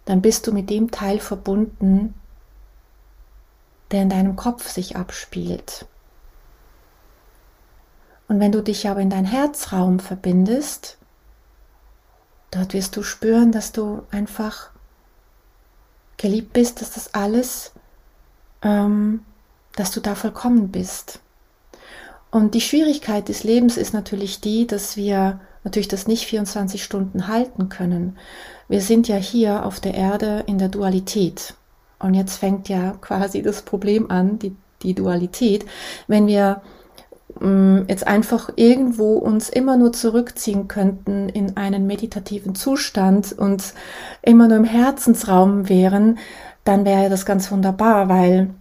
dann 0.06 0.22
bist 0.22 0.48
du 0.48 0.52
mit 0.52 0.70
dem 0.70 0.92
Teil 0.92 1.20
verbunden, 1.20 2.14
der 3.92 4.02
in 4.02 4.10
deinem 4.10 4.36
Kopf 4.36 4.70
sich 4.70 4.96
abspielt. 4.96 5.86
Und 8.28 8.40
wenn 8.40 8.52
du 8.52 8.64
dich 8.64 8.88
aber 8.90 9.00
in 9.00 9.10
dein 9.10 9.26
Herzraum 9.26 10.00
verbindest, 10.00 10.98
dort 12.52 12.74
wirst 12.74 12.96
du 12.96 13.04
spüren, 13.04 13.52
dass 13.52 13.72
du 13.72 14.04
einfach 14.12 14.72
geliebt 16.18 16.54
bist, 16.54 16.82
dass 16.82 16.92
das 16.92 17.14
alles, 17.14 17.72
ähm, 18.62 19.24
dass 19.76 19.92
du 19.92 20.00
da 20.00 20.16
vollkommen 20.16 20.72
bist. 20.72 21.20
Und 22.32 22.56
die 22.56 22.62
Schwierigkeit 22.62 23.30
des 23.30 23.44
Lebens 23.44 23.78
ist 23.78 23.94
natürlich 23.94 24.42
die, 24.42 24.66
dass 24.66 24.98
wir 24.98 25.40
natürlich 25.64 25.88
das 25.88 26.08
nicht 26.08 26.26
24 26.26 26.84
Stunden 26.84 27.28
halten 27.28 27.70
können. 27.70 28.18
Wir 28.68 28.82
sind 28.82 29.08
ja 29.08 29.16
hier 29.16 29.66
auf 29.66 29.80
der 29.80 29.94
Erde 29.94 30.44
in 30.48 30.58
der 30.58 30.70
Dualität. 30.70 31.56
Und 32.00 32.14
jetzt 32.14 32.38
fängt 32.38 32.70
ja 32.70 32.96
quasi 33.02 33.42
das 33.42 33.62
Problem 33.62 34.12
an, 34.12 34.40
die, 34.40 34.56
die 34.82 34.94
Dualität. 34.94 35.66
Wenn 36.08 36.28
wir 36.28 36.62
Mm, 37.40 37.82
jetzt 37.88 38.06
einfach 38.06 38.50
irgendwo 38.56 39.16
uns 39.18 39.50
immer 39.50 39.78
nur 39.78 39.94
zurückziehen 39.94 40.68
könnten 40.68 41.30
in 41.30 41.58
einen 41.58 41.88
meditativen 41.88 42.56
Zustand 42.56 43.34
und 43.34 43.74
immer 44.22 44.48
nur 44.48 44.58
im 44.58 44.64
Herzensraum 44.64 45.68
wären, 45.70 46.20
dann 46.64 46.86
wäre 46.86 47.10
das 47.10 47.26
ganz 47.26 47.52
wunderbar, 47.52 48.08
weil 48.08 48.52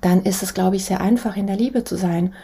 dann 0.00 0.22
ist 0.24 0.42
es, 0.42 0.54
glaube 0.54 0.76
ich, 0.76 0.84
sehr 0.84 1.00
einfach, 1.00 1.36
in 1.36 1.46
der 1.46 1.56
Liebe 1.56 1.84
zu 1.84 1.96
sein. 1.96 2.34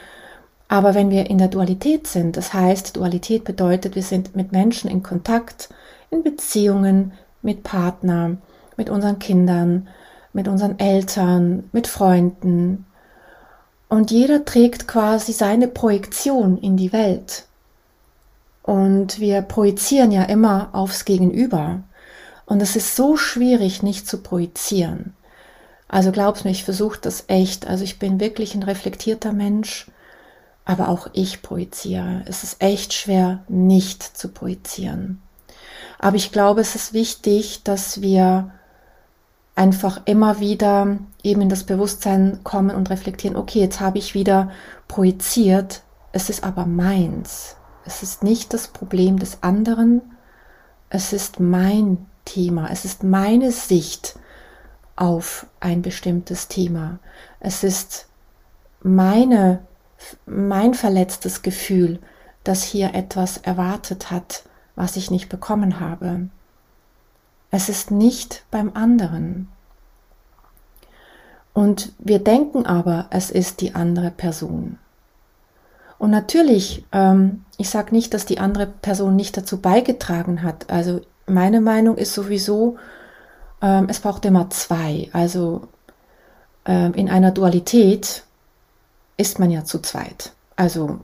Aber 0.71 0.95
wenn 0.95 1.11
wir 1.11 1.29
in 1.29 1.39
der 1.39 1.49
Dualität 1.49 2.07
sind, 2.07 2.37
das 2.37 2.55
heißt, 2.55 2.97
Dualität 2.97 3.43
bedeutet, 3.43 3.97
wir 3.97 4.05
sind 4.05 4.37
mit 4.37 4.53
Menschen 4.53 4.89
in 4.89 5.03
Kontakt, 5.03 5.69
in 6.11 6.23
Beziehungen, 6.23 7.11
mit 7.43 7.65
Partnern, 7.65 8.41
mit 8.77 8.89
unseren 8.89 9.19
Kindern, 9.19 9.89
mit 10.33 10.47
unseren 10.47 10.79
Eltern, 10.79 11.69
mit 11.73 11.89
Freunden, 11.89 12.87
und 13.89 14.13
jeder 14.13 14.45
trägt 14.45 14.87
quasi 14.87 15.33
seine 15.33 15.67
Projektion 15.67 16.57
in 16.57 16.77
die 16.77 16.93
Welt. 16.93 17.47
Und 18.63 19.19
wir 19.19 19.43
projizieren 19.43 20.13
ja 20.13 20.23
immer 20.23 20.69
aufs 20.71 21.05
Gegenüber. 21.05 21.81
Und 22.47 22.63
es 22.63 22.77
ist 22.77 22.95
so 22.95 23.17
schwierig, 23.17 23.83
nicht 23.83 24.07
zu 24.07 24.19
projizieren. 24.19 25.15
Also 25.89 26.13
glaubst 26.13 26.45
mir, 26.45 26.53
ich 26.53 26.63
versuche 26.63 27.01
das 27.03 27.25
echt. 27.27 27.67
Also 27.67 27.83
ich 27.83 27.99
bin 27.99 28.21
wirklich 28.21 28.55
ein 28.55 28.63
reflektierter 28.63 29.33
Mensch, 29.33 29.91
aber 30.65 30.89
auch 30.89 31.09
ich 31.13 31.43
projiziere. 31.43 32.23
Es 32.27 32.45
ist 32.45 32.63
echt 32.63 32.93
schwer, 32.93 33.45
nicht 33.49 34.03
zu 34.03 34.29
projizieren. 34.29 35.23
Aber 35.99 36.17
ich 36.17 36.33
glaube, 36.33 36.61
es 36.61 36.75
ist 36.75 36.93
wichtig, 36.93 37.63
dass 37.63 38.01
wir 38.01 38.53
einfach 39.55 40.01
immer 40.07 40.41
wieder 40.41 40.99
eben 41.23 41.43
in 41.43 41.49
das 41.49 41.65
Bewusstsein 41.65 42.41
kommen 42.45 42.75
und 42.75 42.89
reflektieren, 42.89 43.37
okay, 43.37 43.61
jetzt 43.61 43.81
habe 43.81 43.99
ich 43.99 44.15
wieder 44.15 44.51
projiziert, 44.89 45.83
es 46.13 46.31
ist 46.31 46.45
aber 46.45 46.67
meins. 46.67 47.57
Es 47.85 48.03
ist 48.03 48.23
nicht 48.23 48.55
das 48.55 48.69
Problem 48.69 49.19
des 49.19 49.43
anderen, 49.43 50.01
es 50.89 51.13
ist 51.13 51.41
mein 51.41 52.07
Thema, 52.25 52.71
es 52.71 52.85
ist 52.85 53.03
meine 53.03 53.53
Sicht 53.53 54.19
auf 54.97 55.47
ein 55.61 55.83
bestimmtes 55.83 56.49
Thema. 56.49 56.99
Es 57.41 57.65
ist 57.65 58.07
meine, 58.83 59.67
mein 60.27 60.75
verletztes 60.75 61.43
Gefühl, 61.43 61.99
das 62.45 62.63
hier 62.63 62.95
etwas 62.95 63.39
erwartet 63.39 64.11
hat, 64.11 64.45
was 64.75 64.97
ich 64.97 65.11
nicht 65.11 65.29
bekommen 65.29 65.81
habe. 65.81 66.29
Es 67.51 67.69
ist 67.69 67.91
nicht 67.91 68.45
beim 68.51 68.73
anderen. 68.75 69.49
Und 71.53 71.93
wir 71.99 72.21
denken 72.21 72.65
aber, 72.65 73.07
es 73.11 73.31
ist 73.31 73.61
die 73.61 73.75
andere 73.75 74.11
Person. 74.11 74.79
Und 75.99 76.11
natürlich, 76.11 76.85
ähm, 76.93 77.45
ich 77.59 77.69
sage 77.69 77.95
nicht, 77.95 78.15
dass 78.15 78.25
die 78.25 78.39
andere 78.39 78.67
Person 78.67 79.17
nicht 79.17 79.37
dazu 79.37 79.61
beigetragen 79.61 80.43
hat. 80.43 80.71
Also 80.71 81.03
meine 81.27 81.61
Meinung 81.61 81.99
ist 81.99 82.15
sowieso, 82.15 82.79
ähm, 83.61 83.87
es 83.91 84.01
braucht 84.01 84.25
immer 84.25 84.49
zwei. 84.49 85.11
Also 85.13 85.69
ähm, 86.65 86.95
in 86.95 87.11
einer 87.11 87.33
Dualität 87.33 88.25
ist 89.21 89.39
man 89.39 89.51
ja 89.51 89.65
zu 89.65 89.81
zweit. 89.81 90.33
Also 90.57 91.01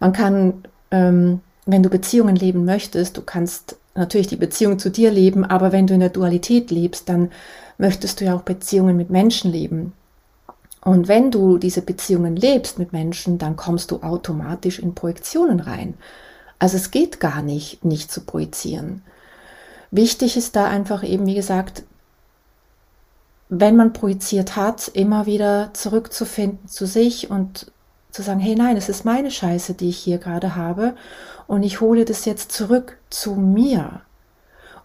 Man 0.00 0.12
kann, 0.12 0.64
ähm, 0.90 1.40
wenn 1.66 1.82
du 1.82 1.88
Beziehungen 1.88 2.36
leben 2.36 2.64
möchtest, 2.64 3.16
du 3.16 3.22
kannst 3.22 3.76
natürlich 3.94 4.26
die 4.26 4.36
Beziehung 4.36 4.78
zu 4.78 4.90
dir 4.90 5.10
leben, 5.10 5.44
aber 5.44 5.72
wenn 5.72 5.86
du 5.86 5.94
in 5.94 6.00
der 6.00 6.10
Dualität 6.10 6.70
lebst, 6.70 7.08
dann 7.08 7.30
möchtest 7.78 8.20
du 8.20 8.24
ja 8.26 8.34
auch 8.34 8.42
Beziehungen 8.42 8.96
mit 8.96 9.08
Menschen 9.08 9.50
leben. 9.50 9.92
Und 10.82 11.08
wenn 11.08 11.30
du 11.30 11.56
diese 11.56 11.80
Beziehungen 11.80 12.36
lebst 12.36 12.78
mit 12.78 12.92
Menschen, 12.92 13.38
dann 13.38 13.56
kommst 13.56 13.90
du 13.90 14.02
automatisch 14.02 14.78
in 14.78 14.94
Projektionen 14.94 15.60
rein. 15.60 15.94
Also 16.58 16.76
es 16.76 16.90
geht 16.90 17.20
gar 17.20 17.40
nicht, 17.40 17.84
nicht 17.84 18.12
zu 18.12 18.20
projizieren. 18.20 19.02
Wichtig 19.90 20.36
ist 20.36 20.56
da 20.56 20.66
einfach 20.66 21.02
eben, 21.02 21.24
wie 21.26 21.36
gesagt, 21.36 21.84
wenn 23.60 23.76
man 23.76 23.92
projiziert 23.92 24.56
hat, 24.56 24.88
immer 24.88 25.26
wieder 25.26 25.70
zurückzufinden 25.74 26.68
zu 26.68 26.86
sich 26.86 27.30
und 27.30 27.70
zu 28.10 28.22
sagen, 28.22 28.40
hey 28.40 28.54
nein, 28.54 28.76
es 28.76 28.88
ist 28.88 29.04
meine 29.04 29.30
Scheiße, 29.30 29.74
die 29.74 29.88
ich 29.88 29.98
hier 29.98 30.18
gerade 30.18 30.56
habe 30.56 30.94
und 31.46 31.62
ich 31.62 31.80
hole 31.80 32.04
das 32.04 32.24
jetzt 32.24 32.52
zurück 32.52 32.98
zu 33.10 33.34
mir. 33.34 34.00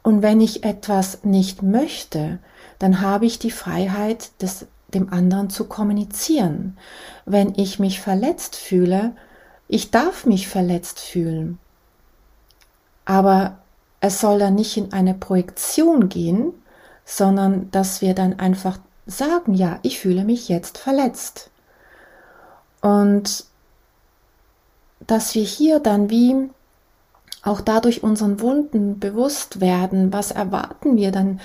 Und 0.02 0.22
wenn 0.22 0.42
ich 0.42 0.64
etwas 0.64 1.24
nicht 1.24 1.62
möchte, 1.62 2.40
dann 2.80 3.02
habe 3.02 3.26
ich 3.26 3.40
die 3.40 3.52
Freiheit, 3.52 4.32
das 4.40 4.66
dem 4.94 5.14
anderen 5.14 5.50
zu 5.50 5.66
kommunizieren. 5.66 6.78
Wenn 7.26 7.54
ich 7.58 7.80
mich 7.80 8.02
verletzt 8.02 8.56
fühle, 8.56 9.12
ich 9.68 9.92
darf 9.92 10.26
mich 10.26 10.48
verletzt 10.48 11.00
fühlen. 11.00 11.60
Aber 13.06 13.60
es 14.02 14.20
soll 14.20 14.40
dann 14.40 14.56
nicht 14.56 14.78
in 14.78 14.94
eine 14.94 15.14
Projektion 15.14 16.10
gehen, 16.10 16.54
sondern 17.10 17.72
dass 17.72 18.01
wir 18.01 18.13
dann 18.13 18.39
einfach 18.39 18.78
sagen, 19.08 19.56
ja, 19.56 19.80
ich 19.82 20.00
fühle 20.00 20.24
mich 20.24 20.48
jetzt 20.48 20.78
verletzt. 20.78 21.50
Und 22.82 23.46
dass 25.08 25.34
wir 25.34 25.44
hier 25.44 25.80
dann 25.80 26.12
wie 26.12 26.50
auch 27.42 27.62
dadurch 27.62 28.04
unseren 28.04 28.42
Wunden 28.42 29.00
bewusst 29.00 29.60
werden, 29.60 30.13
was 30.13 30.30
erwarten 30.30 30.98
wir 30.98 31.12
dann 31.12 31.39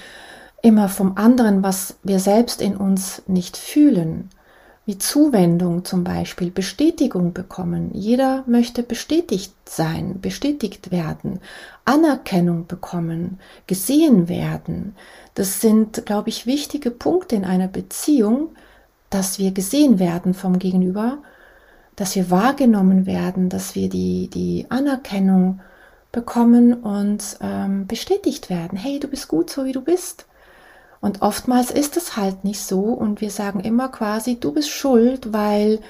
immer 0.60 0.90
vom 0.90 1.16
anderen, 1.16 1.62
was 1.62 1.96
wir 2.02 2.18
selbst 2.18 2.60
in 2.60 2.76
uns 2.76 3.22
nicht 3.26 3.56
fühlen, 3.56 4.28
wie 4.86 4.98
Zuwendung 4.98 5.84
zum 5.84 6.04
Beispiel, 6.04 6.50
Bestätigung 6.50 7.32
bekommen. 7.32 7.90
Jeder 7.94 8.44
möchte 8.46 8.82
bestätigt 8.82 9.54
sein, 9.64 10.20
bestätigt 10.20 10.90
werden, 10.90 11.40
Anerkennung 11.84 12.66
bekommen, 12.66 13.38
gesehen 13.66 14.28
werden. 14.28 14.94
Das 15.34 15.60
sind, 15.60 16.04
glaube 16.04 16.28
ich, 16.28 16.46
wichtige 16.46 16.90
Punkte 16.90 17.34
in 17.36 17.44
einer 17.44 17.68
Beziehung, 17.68 18.50
dass 19.08 19.38
wir 19.38 19.52
gesehen 19.52 19.98
werden 19.98 20.34
vom 20.34 20.58
Gegenüber, 20.58 21.18
dass 21.96 22.14
wir 22.14 22.30
wahrgenommen 22.30 23.06
werden, 23.06 23.48
dass 23.48 23.74
wir 23.74 23.88
die, 23.88 24.28
die 24.28 24.66
Anerkennung 24.68 25.60
bekommen 26.12 26.74
und 26.74 27.38
ähm, 27.40 27.86
bestätigt 27.86 28.50
werden. 28.50 28.76
Hey, 28.76 29.00
du 29.00 29.08
bist 29.08 29.28
gut 29.28 29.50
so, 29.50 29.64
wie 29.64 29.72
du 29.72 29.80
bist. 29.80 30.26
Und 31.04 31.22
oftmals 31.22 31.70
ist 31.70 31.96
es 31.96 32.16
halt 32.16 32.44
nicht 32.44 32.60
so 32.60 32.80
und 32.80 33.20
wir 33.20 33.30
sagen 33.30 33.60
immer 33.60 33.88
quasi, 33.88 34.40
du 34.40 34.52
bist 34.52 34.70
schuld, 34.70 35.32
weil 35.32 35.80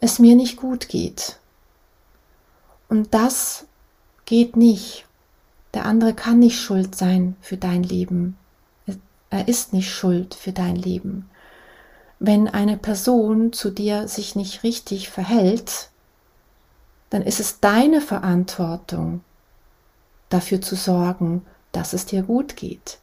es 0.00 0.18
mir 0.18 0.34
nicht 0.34 0.56
gut 0.56 0.88
geht. 0.88 1.38
Und 2.88 3.14
das 3.14 3.66
geht 4.24 4.56
nicht. 4.56 5.06
Der 5.72 5.86
andere 5.86 6.14
kann 6.14 6.38
nicht 6.38 6.60
schuld 6.60 6.94
sein 6.96 7.36
für 7.40 7.56
dein 7.56 7.82
Leben. 7.82 8.36
Er 9.30 9.48
ist 9.48 9.72
nicht 9.72 9.90
schuld 9.90 10.34
für 10.34 10.52
dein 10.52 10.76
Leben 10.76 11.28
wenn 12.26 12.48
eine 12.48 12.76
Person 12.76 13.52
zu 13.52 13.70
dir 13.70 14.08
sich 14.08 14.34
nicht 14.34 14.62
richtig 14.62 15.10
verhält, 15.10 15.90
dann 17.10 17.22
ist 17.22 17.40
es 17.40 17.60
deine 17.60 18.00
Verantwortung, 18.00 19.20
dafür 20.28 20.60
zu 20.60 20.74
sorgen, 20.74 21.44
dass 21.72 21.92
es 21.92 22.06
dir 22.06 22.22
gut 22.22 22.56
geht. 22.56 22.98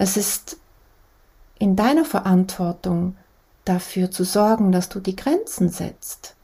Es 0.00 0.16
ist 0.16 0.56
in 1.58 1.76
deiner 1.76 2.06
Verantwortung, 2.06 3.18
dafür 3.66 4.10
zu 4.10 4.24
sorgen, 4.24 4.72
dass 4.72 4.88
du 4.88 4.98
die 4.98 5.14
Grenzen 5.14 5.68
setzt. 5.68 6.36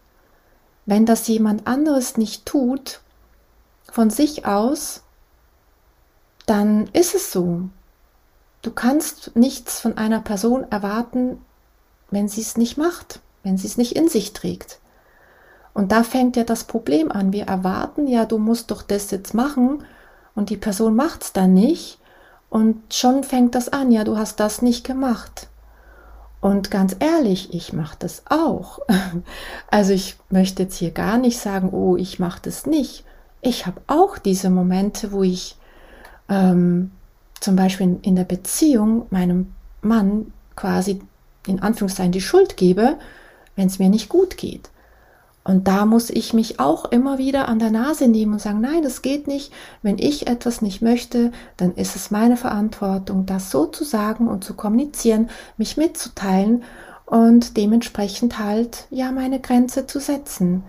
Wenn 0.85 1.07
das 1.07 1.27
jemand 1.27 1.67
anderes 1.67 2.19
nicht 2.19 2.45
tut, 2.45 3.01
von 3.91 4.11
sich 4.11 4.45
aus, 4.45 5.05
dann 6.45 6.89
ist 6.89 7.15
es 7.15 7.33
so. 7.33 7.63
Du 8.61 8.73
kannst 8.73 9.35
nichts 9.35 9.81
von 9.81 9.97
einer 9.97 10.21
Person 10.21 10.71
erwarten, 10.71 11.41
wenn 12.11 12.29
sie 12.29 12.43
es 12.43 12.59
nicht 12.59 12.77
macht, 12.77 13.21
wenn 13.43 13.57
sie 13.57 13.69
es 13.69 13.79
nicht 13.79 13.97
in 13.97 14.11
sich 14.11 14.35
trägt. 14.35 14.81
Und 15.73 15.93
da 15.93 16.03
fängt 16.03 16.37
ja 16.37 16.45
das 16.45 16.65
Problem 16.65 17.11
an. 17.11 17.33
Wir 17.33 17.47
erwarten 17.47 18.07
ja, 18.07 18.27
du 18.27 18.37
musst 18.37 18.71
doch 18.71 18.83
das 18.83 19.11
jetzt 19.13 19.33
machen 19.33 19.83
und 20.35 20.51
die 20.51 20.59
Person 20.59 20.95
macht 20.95 21.23
es 21.23 21.33
dann 21.33 21.55
nicht. 21.55 21.99
Und 22.51 22.95
schon 22.95 23.25
fängt 23.25 23.55
das 23.55 23.69
an, 23.69 23.91
ja, 23.91 24.05
du 24.05 24.17
hast 24.17 24.41
das 24.41 24.63
nicht 24.63 24.85
gemacht. 24.85 25.49
Und 26.41 26.71
ganz 26.71 26.95
ehrlich, 27.01 27.53
ich 27.53 27.73
mache 27.73 27.97
das 27.99 28.23
auch. 28.29 28.81
Also 29.69 29.93
ich 29.93 30.17
möchte 30.31 30.63
jetzt 30.63 30.77
hier 30.77 30.91
gar 30.93 31.19
nicht 31.19 31.39
sagen, 31.39 31.71
oh, 31.71 31.97
ich 31.97 32.19
mache 32.19 32.41
das 32.43 32.67
nicht. 32.67 33.05
Ich 33.43 33.67
habe 33.67 33.81
auch 33.89 34.17
diese 34.17 34.49
Momente, 34.49 35.13
wo 35.13 35.23
ich 35.23 35.57
ähm, 36.29 36.93
zum 37.41 37.57
Beispiel 37.57 37.99
in 38.03 38.17
der 38.17 38.25
Beziehung 38.25 39.07
meinem 39.11 39.53
Mann 39.83 40.33
quasi 40.55 41.01
in 41.47 41.61
Anführungszeichen 41.61 42.13
die 42.13 42.21
Schuld 42.21 42.57
gebe, 42.57 42.97
wenn 43.55 43.67
es 43.67 43.79
mir 43.79 43.89
nicht 43.89 44.09
gut 44.09 44.37
geht. 44.37 44.71
Und 45.47 45.69
da 45.69 45.87
muss 45.87 46.11
ich 46.11 46.35
mich 46.35 46.59
auch 46.59 46.87
immer 46.87 47.19
wieder 47.19 47.47
an 47.47 47.61
der 47.61 47.71
Nase 47.71 48.09
nehmen 48.09 48.33
und 48.33 48.41
sagen, 48.41 48.61
nein, 48.61 48.83
das 48.83 49.01
geht 49.01 49.29
nicht. 49.29 49.53
Wenn 49.81 49.97
ich 49.97 50.27
etwas 50.27 50.61
nicht 50.61 50.83
möchte, 50.83 51.31
dann 51.57 51.77
ist 51.77 51.95
es 51.95 52.11
meine 52.11 52.37
Verantwortung, 52.37 53.27
das 53.27 53.53
so 53.53 53.67
zu 53.67 53.85
sagen 53.85 54.27
und 54.27 54.43
zu 54.43 54.55
kommunizieren, 54.55 55.31
mich 55.57 55.77
mitzuteilen 55.77 56.65
und 57.05 57.57
dementsprechend 57.57 58.41
halt, 58.41 58.89
ja, 58.91 59.13
meine 59.13 59.39
Grenze 59.39 59.87
zu 59.87 60.01
setzen. 60.01 60.65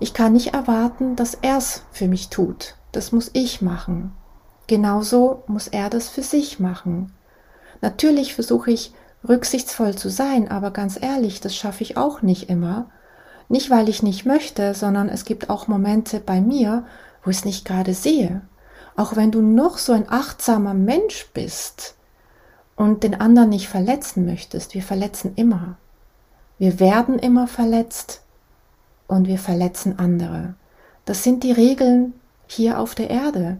Ich 0.00 0.14
kann 0.14 0.32
nicht 0.32 0.54
erwarten, 0.54 1.14
dass 1.14 1.34
er 1.34 1.58
es 1.58 1.82
für 1.92 2.08
mich 2.08 2.30
tut. 2.30 2.76
Das 2.92 3.12
muss 3.12 3.30
ich 3.34 3.60
machen. 3.60 4.12
Genauso 4.66 5.42
muss 5.46 5.68
er 5.68 5.90
das 5.90 6.08
für 6.08 6.22
sich 6.22 6.58
machen. 6.58 7.12
Natürlich 7.82 8.34
versuche 8.34 8.70
ich 8.70 8.94
rücksichtsvoll 9.28 9.94
zu 9.94 10.08
sein, 10.08 10.50
aber 10.50 10.70
ganz 10.70 10.98
ehrlich, 10.98 11.42
das 11.42 11.54
schaffe 11.54 11.82
ich 11.82 11.98
auch 11.98 12.22
nicht 12.22 12.48
immer. 12.48 12.86
Nicht, 13.48 13.70
weil 13.70 13.88
ich 13.88 14.02
nicht 14.02 14.26
möchte, 14.26 14.74
sondern 14.74 15.08
es 15.08 15.24
gibt 15.24 15.50
auch 15.50 15.68
Momente 15.68 16.20
bei 16.20 16.40
mir, 16.40 16.84
wo 17.22 17.30
ich 17.30 17.38
es 17.38 17.44
nicht 17.44 17.64
gerade 17.64 17.94
sehe. 17.94 18.42
Auch 18.96 19.14
wenn 19.14 19.30
du 19.30 19.42
noch 19.42 19.78
so 19.78 19.92
ein 19.92 20.08
achtsamer 20.08 20.74
Mensch 20.74 21.28
bist 21.32 21.94
und 22.74 23.02
den 23.02 23.20
anderen 23.20 23.50
nicht 23.50 23.68
verletzen 23.68 24.24
möchtest, 24.24 24.74
wir 24.74 24.82
verletzen 24.82 25.32
immer. 25.36 25.76
Wir 26.58 26.80
werden 26.80 27.18
immer 27.18 27.46
verletzt 27.46 28.22
und 29.06 29.28
wir 29.28 29.38
verletzen 29.38 29.98
andere. 29.98 30.54
Das 31.04 31.22
sind 31.22 31.44
die 31.44 31.52
Regeln 31.52 32.14
hier 32.46 32.80
auf 32.80 32.94
der 32.94 33.10
Erde. 33.10 33.58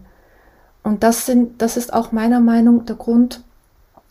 Und 0.83 1.03
das 1.03 1.25
sind, 1.25 1.61
das 1.61 1.77
ist 1.77 1.93
auch 1.93 2.11
meiner 2.11 2.39
Meinung 2.39 2.85
der 2.85 2.95
Grund, 2.95 3.43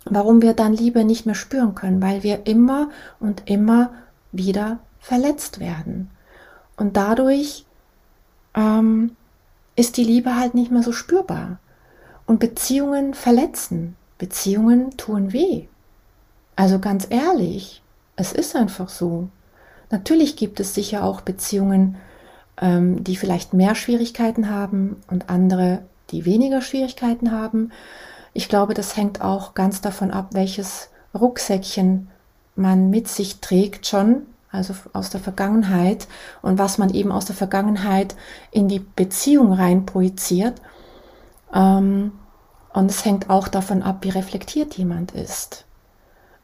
warum 0.04 0.42
wir 0.42 0.54
dann 0.54 0.72
Liebe 0.72 1.04
nicht 1.04 1.26
mehr 1.26 1.34
spüren 1.34 1.74
können, 1.74 2.00
weil 2.00 2.22
wir 2.22 2.46
immer 2.46 2.90
und 3.18 3.42
immer 3.46 3.90
wieder 4.30 4.78
verletzt 5.06 5.60
werden. 5.60 6.10
Und 6.76 6.96
dadurch 6.96 7.64
ähm, 8.56 9.14
ist 9.76 9.96
die 9.98 10.04
Liebe 10.04 10.34
halt 10.34 10.54
nicht 10.54 10.72
mehr 10.72 10.82
so 10.82 10.90
spürbar. 10.90 11.60
Und 12.26 12.40
Beziehungen 12.40 13.14
verletzen. 13.14 13.94
Beziehungen 14.18 14.96
tun 14.96 15.32
weh. 15.32 15.68
Also 16.56 16.80
ganz 16.80 17.06
ehrlich, 17.08 17.82
es 18.16 18.32
ist 18.32 18.56
einfach 18.56 18.88
so. 18.88 19.28
Natürlich 19.90 20.34
gibt 20.34 20.58
es 20.58 20.74
sicher 20.74 21.04
auch 21.04 21.20
Beziehungen, 21.20 21.96
ähm, 22.60 23.04
die 23.04 23.16
vielleicht 23.16 23.54
mehr 23.54 23.76
Schwierigkeiten 23.76 24.50
haben 24.50 24.96
und 25.08 25.30
andere, 25.30 25.82
die 26.10 26.24
weniger 26.24 26.62
Schwierigkeiten 26.62 27.30
haben. 27.30 27.70
Ich 28.32 28.48
glaube, 28.48 28.74
das 28.74 28.96
hängt 28.96 29.20
auch 29.20 29.54
ganz 29.54 29.80
davon 29.80 30.10
ab, 30.10 30.30
welches 30.32 30.88
Rucksäckchen 31.14 32.08
man 32.56 32.90
mit 32.90 33.06
sich 33.06 33.40
trägt 33.40 33.86
schon, 33.86 34.26
also 34.50 34.74
aus 34.92 35.10
der 35.10 35.20
Vergangenheit 35.20 36.08
und 36.42 36.58
was 36.58 36.78
man 36.78 36.90
eben 36.92 37.12
aus 37.12 37.24
der 37.24 37.36
Vergangenheit 37.36 38.14
in 38.50 38.68
die 38.68 38.80
Beziehung 38.80 39.52
rein 39.52 39.86
projiziert. 39.86 40.60
Ähm, 41.52 42.12
und 42.72 42.90
es 42.90 43.04
hängt 43.04 43.30
auch 43.30 43.48
davon 43.48 43.82
ab, 43.82 43.98
wie 44.02 44.10
reflektiert 44.10 44.76
jemand 44.76 45.12
ist. 45.12 45.64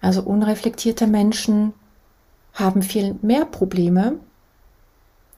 Also 0.00 0.22
unreflektierte 0.22 1.06
Menschen 1.06 1.74
haben 2.54 2.82
viel 2.82 3.16
mehr 3.22 3.44
Probleme, 3.44 4.14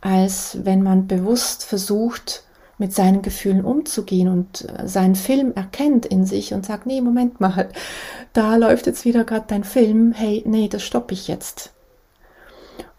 als 0.01 0.59
wenn 0.65 0.83
man 0.83 1.07
bewusst 1.07 1.65
versucht, 1.65 2.45
mit 2.79 2.93
seinen 2.93 3.23
Gefühlen 3.23 3.65
umzugehen 3.65 4.29
und 4.29 4.69
äh, 4.69 4.89
seinen 4.89 5.15
Film 5.15 5.53
erkennt 5.55 6.07
in 6.07 6.27
sich 6.27 6.55
und 6.55 6.67
sagt, 6.67 6.87
nee, 6.87 7.01
Moment 7.01 7.41
mal, 7.41 7.69
da 8.33 8.57
läuft 8.57 8.87
jetzt 8.87 9.05
wieder 9.05 9.25
gerade 9.25 9.47
dein 9.49 9.65
Film, 9.65 10.13
hey, 10.13 10.43
nee, 10.47 10.69
das 10.69 10.83
stoppe 10.83 11.15
ich 11.15 11.29
jetzt. 11.29 11.74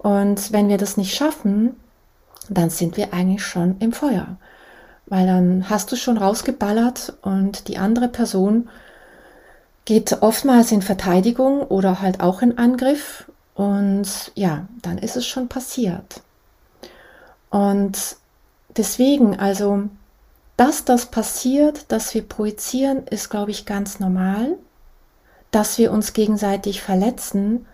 Und 0.06 0.52
wenn 0.52 0.70
wir 0.70 0.78
das 0.78 0.98
nicht 0.98 1.16
schaffen, 1.16 1.76
dann 2.48 2.70
sind 2.70 2.96
wir 2.96 3.12
eigentlich 3.12 3.44
schon 3.44 3.78
im 3.80 3.92
Feuer. 3.92 4.38
Weil 5.08 5.26
dann 5.26 5.68
hast 5.68 5.92
du 5.92 5.96
schon 5.96 6.20
rausgeballert 6.20 7.18
und 7.24 7.68
die 7.68 7.80
andere 7.80 8.08
Person 8.08 8.70
geht 9.84 10.22
oftmals 10.22 10.72
in 10.72 10.84
Verteidigung 10.84 11.64
oder 11.64 12.04
halt 12.04 12.20
auch 12.20 12.44
in 12.44 12.60
Angriff 12.60 13.32
und 13.56 14.32
ja, 14.36 14.68
dann 14.84 15.00
ist 15.00 15.16
es 15.16 15.26
schon 15.26 15.48
passiert. 15.48 16.22
Und 17.50 17.98
deswegen, 18.78 19.40
also, 19.40 19.90
dass 20.56 20.86
das 20.86 21.08
passiert, 21.08 21.92
dass 21.92 22.14
wir 22.14 22.22
projizieren, 22.22 23.08
ist, 23.08 23.32
glaube 23.32 23.50
ich, 23.50 23.66
ganz 23.66 24.00
normal. 24.00 24.56
Dass 25.50 25.80
wir 25.80 25.92
uns 25.92 26.14
gegenseitig 26.14 26.84
verletzen, 26.84 27.66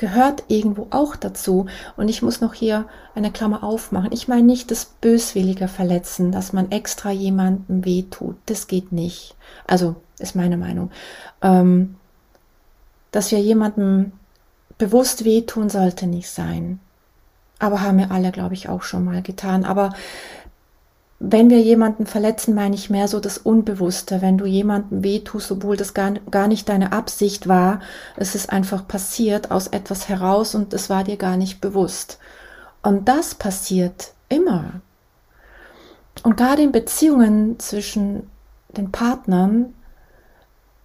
gehört 0.00 0.44
irgendwo 0.48 0.86
auch 0.90 1.14
dazu. 1.14 1.66
Und 1.96 2.08
ich 2.08 2.22
muss 2.22 2.40
noch 2.40 2.54
hier 2.54 2.86
eine 3.14 3.30
Klammer 3.30 3.62
aufmachen. 3.62 4.12
Ich 4.12 4.28
meine 4.28 4.44
nicht 4.46 4.70
das 4.70 4.86
böswillige 4.86 5.68
Verletzen, 5.68 6.32
dass 6.32 6.54
man 6.54 6.70
extra 6.72 7.10
jemandem 7.10 7.84
wehtut. 7.84 8.36
Das 8.46 8.66
geht 8.66 8.92
nicht. 8.92 9.36
Also 9.66 9.96
ist 10.18 10.34
meine 10.34 10.56
Meinung. 10.56 10.90
Ähm, 11.42 11.96
dass 13.12 13.30
wir 13.30 13.40
jemandem 13.40 14.12
bewusst 14.78 15.24
wehtun, 15.24 15.68
sollte 15.68 16.06
nicht 16.06 16.30
sein. 16.30 16.80
Aber 17.58 17.82
haben 17.82 17.98
wir 17.98 18.10
alle, 18.10 18.32
glaube 18.32 18.54
ich, 18.54 18.70
auch 18.70 18.82
schon 18.82 19.04
mal 19.04 19.20
getan. 19.20 19.66
Aber 19.66 19.92
wenn 21.22 21.50
wir 21.50 21.60
jemanden 21.60 22.06
verletzen, 22.06 22.54
meine 22.54 22.74
ich 22.74 22.88
mehr 22.88 23.06
so 23.06 23.20
das 23.20 23.36
Unbewusste. 23.36 24.22
Wenn 24.22 24.38
du 24.38 24.46
jemandem 24.46 25.04
wehtust, 25.04 25.52
obwohl 25.52 25.76
das 25.76 25.92
gar, 25.92 26.12
gar 26.30 26.48
nicht 26.48 26.66
deine 26.70 26.92
Absicht 26.92 27.46
war, 27.46 27.80
es 28.16 28.34
ist 28.34 28.50
einfach 28.50 28.88
passiert 28.88 29.50
aus 29.50 29.66
etwas 29.66 30.08
heraus 30.08 30.54
und 30.54 30.72
es 30.72 30.88
war 30.88 31.04
dir 31.04 31.18
gar 31.18 31.36
nicht 31.36 31.60
bewusst. 31.60 32.18
Und 32.82 33.06
das 33.06 33.34
passiert 33.34 34.14
immer. 34.30 34.80
Und 36.22 36.38
gerade 36.38 36.62
in 36.62 36.72
Beziehungen 36.72 37.58
zwischen 37.58 38.30
den 38.70 38.90
Partnern 38.90 39.74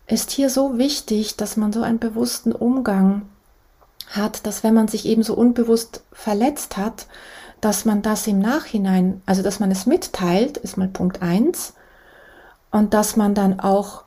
ist 0.05 0.31
hier 0.31 0.49
so 0.49 0.77
wichtig, 0.77 1.37
dass 1.37 1.55
man 1.55 1.71
so 1.71 1.81
einen 1.81 1.99
bewussten 1.99 2.51
Umgang 2.51 3.21
hat, 4.09 4.45
dass 4.45 4.65
wenn 4.65 4.73
man 4.73 4.89
sich 4.89 5.05
eben 5.05 5.23
so 5.23 5.33
unbewusst 5.33 6.03
verletzt 6.11 6.75
hat, 6.75 7.07
dass 7.65 7.83
man 7.83 8.03
das 8.03 8.27
im 8.27 8.37
Nachhinein, 8.37 9.23
also 9.25 9.41
dass 9.41 9.59
man 9.59 9.71
es 9.71 9.87
mitteilt, 9.87 10.57
ist 10.57 10.77
mal 10.77 10.87
Punkt 10.87 11.23
eins, 11.23 11.73
und 12.69 12.93
dass 12.93 13.15
man 13.15 13.33
dann 13.33 13.59
auch 13.59 14.03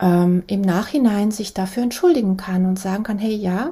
ähm, 0.00 0.42
im 0.46 0.60
Nachhinein 0.60 1.30
sich 1.30 1.54
dafür 1.54 1.82
entschuldigen 1.82 2.36
kann 2.36 2.66
und 2.66 2.78
sagen 2.78 3.04
kann, 3.04 3.18
hey 3.18 3.34
ja, 3.34 3.70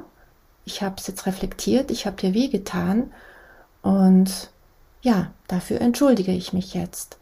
ich 0.65 0.81
habe 0.81 0.95
es 0.97 1.05
jetzt 1.05 1.27
reflektiert, 1.27 1.91
ich 1.91 2.07
habe 2.07 2.17
dir 2.17 2.33
wehgetan 2.33 3.11
und 3.83 4.49
ja, 5.03 5.27
dafür 5.47 5.79
entschuldige 5.79 6.31
ich 6.31 6.51
mich 6.51 6.73
jetzt. 6.73 7.19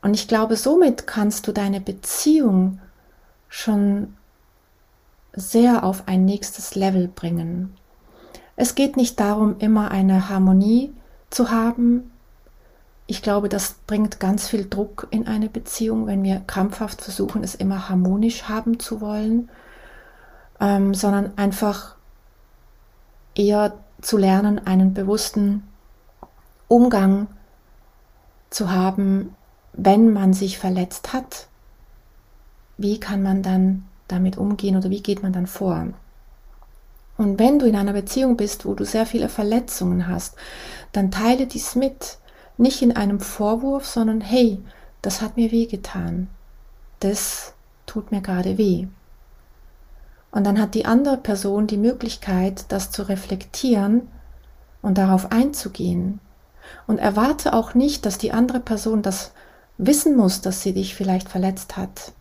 Und 0.00 0.14
ich 0.14 0.26
glaube, 0.26 0.56
somit 0.56 1.06
kannst 1.06 1.46
du 1.48 1.52
deine 1.52 1.82
Beziehung 1.82 2.80
schon 3.50 4.16
sehr 5.34 5.84
auf 5.84 6.08
ein 6.08 6.24
nächstes 6.24 6.74
Level 6.76 7.08
bringen. 7.08 7.76
Es 8.56 8.74
geht 8.74 8.96
nicht 8.96 9.18
darum, 9.18 9.56
immer 9.58 9.90
eine 9.90 10.28
Harmonie 10.28 10.92
zu 11.30 11.50
haben. 11.50 12.10
Ich 13.06 13.22
glaube, 13.22 13.48
das 13.48 13.74
bringt 13.86 14.20
ganz 14.20 14.48
viel 14.48 14.68
Druck 14.68 15.08
in 15.10 15.26
eine 15.26 15.48
Beziehung, 15.48 16.06
wenn 16.06 16.22
wir 16.22 16.40
krampfhaft 16.46 17.02
versuchen, 17.02 17.42
es 17.42 17.54
immer 17.54 17.88
harmonisch 17.88 18.44
haben 18.44 18.78
zu 18.78 19.00
wollen, 19.00 19.50
ähm, 20.60 20.94
sondern 20.94 21.36
einfach 21.36 21.96
eher 23.34 23.74
zu 24.00 24.16
lernen, 24.16 24.64
einen 24.64 24.94
bewussten 24.94 25.64
Umgang 26.68 27.26
zu 28.50 28.70
haben, 28.70 29.34
wenn 29.72 30.12
man 30.12 30.32
sich 30.32 30.58
verletzt 30.58 31.12
hat. 31.12 31.48
Wie 32.78 33.00
kann 33.00 33.22
man 33.22 33.42
dann 33.42 33.84
damit 34.08 34.38
umgehen 34.38 34.76
oder 34.76 34.90
wie 34.90 35.02
geht 35.02 35.22
man 35.22 35.32
dann 35.32 35.46
vor? 35.46 35.88
Und 37.16 37.38
wenn 37.38 37.58
du 37.58 37.66
in 37.66 37.76
einer 37.76 37.92
Beziehung 37.92 38.36
bist, 38.36 38.64
wo 38.64 38.74
du 38.74 38.84
sehr 38.84 39.06
viele 39.06 39.28
Verletzungen 39.28 40.08
hast, 40.08 40.36
dann 40.92 41.10
teile 41.10 41.46
dies 41.46 41.74
mit. 41.76 42.18
Nicht 42.56 42.82
in 42.82 42.96
einem 42.96 43.20
Vorwurf, 43.20 43.86
sondern 43.86 44.20
hey, 44.20 44.60
das 45.02 45.20
hat 45.20 45.36
mir 45.36 45.50
weh 45.52 45.66
getan. 45.66 46.28
Das 47.00 47.54
tut 47.86 48.10
mir 48.10 48.20
gerade 48.20 48.58
weh. 48.58 48.86
Und 50.30 50.44
dann 50.44 50.60
hat 50.60 50.74
die 50.74 50.86
andere 50.86 51.16
Person 51.16 51.66
die 51.66 51.76
Möglichkeit, 51.76 52.64
das 52.68 52.90
zu 52.90 53.02
reflektieren 53.02 54.08
und 54.82 54.98
darauf 54.98 55.30
einzugehen. 55.30 56.20
Und 56.86 56.98
erwarte 56.98 57.52
auch 57.52 57.74
nicht, 57.74 58.06
dass 58.06 58.18
die 58.18 58.32
andere 58.32 58.60
Person 58.60 59.02
das 59.02 59.32
wissen 59.78 60.16
muss, 60.16 60.40
dass 60.40 60.62
sie 60.62 60.72
dich 60.72 60.94
vielleicht 60.94 61.28
verletzt 61.28 61.76
hat. 61.76 62.12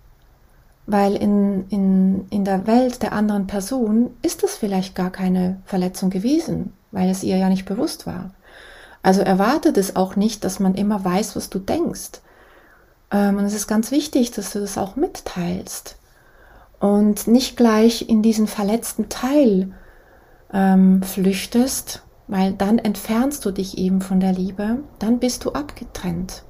Weil 0.85 1.15
in, 1.15 1.65
in, 1.69 2.27
in 2.29 2.43
der 2.43 2.67
Welt 2.67 3.01
der 3.01 3.13
anderen 3.13 3.47
Person 3.47 4.11
ist 4.21 4.43
es 4.43 4.55
vielleicht 4.55 4.95
gar 4.95 5.11
keine 5.11 5.61
Verletzung 5.65 6.09
gewesen, 6.09 6.73
weil 6.91 7.09
es 7.09 7.23
ihr 7.23 7.37
ja 7.37 7.49
nicht 7.49 7.65
bewusst 7.65 8.05
war. 8.05 8.31
Also 9.01 9.21
erwartet 9.21 9.77
es 9.77 9.95
auch 9.95 10.15
nicht, 10.15 10.43
dass 10.43 10.59
man 10.59 10.75
immer 10.75 11.03
weiß, 11.03 11.35
was 11.35 11.49
du 11.49 11.59
denkst. 11.59 12.21
Ähm, 13.11 13.37
und 13.37 13.45
es 13.45 13.53
ist 13.53 13.67
ganz 13.67 13.91
wichtig, 13.91 14.31
dass 14.31 14.51
du 14.51 14.59
das 14.59 14.77
auch 14.77 14.95
mitteilst. 14.95 15.97
Und 16.79 17.27
nicht 17.27 17.55
gleich 17.55 18.09
in 18.09 18.21
diesen 18.21 18.47
verletzten 18.47 19.07
Teil 19.07 19.71
ähm, 20.51 21.01
flüchtest, 21.01 22.03
weil 22.27 22.53
dann 22.53 22.77
entfernst 22.77 23.45
du 23.45 23.51
dich 23.51 23.77
eben 23.77 24.01
von 24.01 24.19
der 24.19 24.33
Liebe, 24.33 24.79
dann 24.99 25.19
bist 25.19 25.45
du 25.45 25.51
abgetrennt 25.51 26.43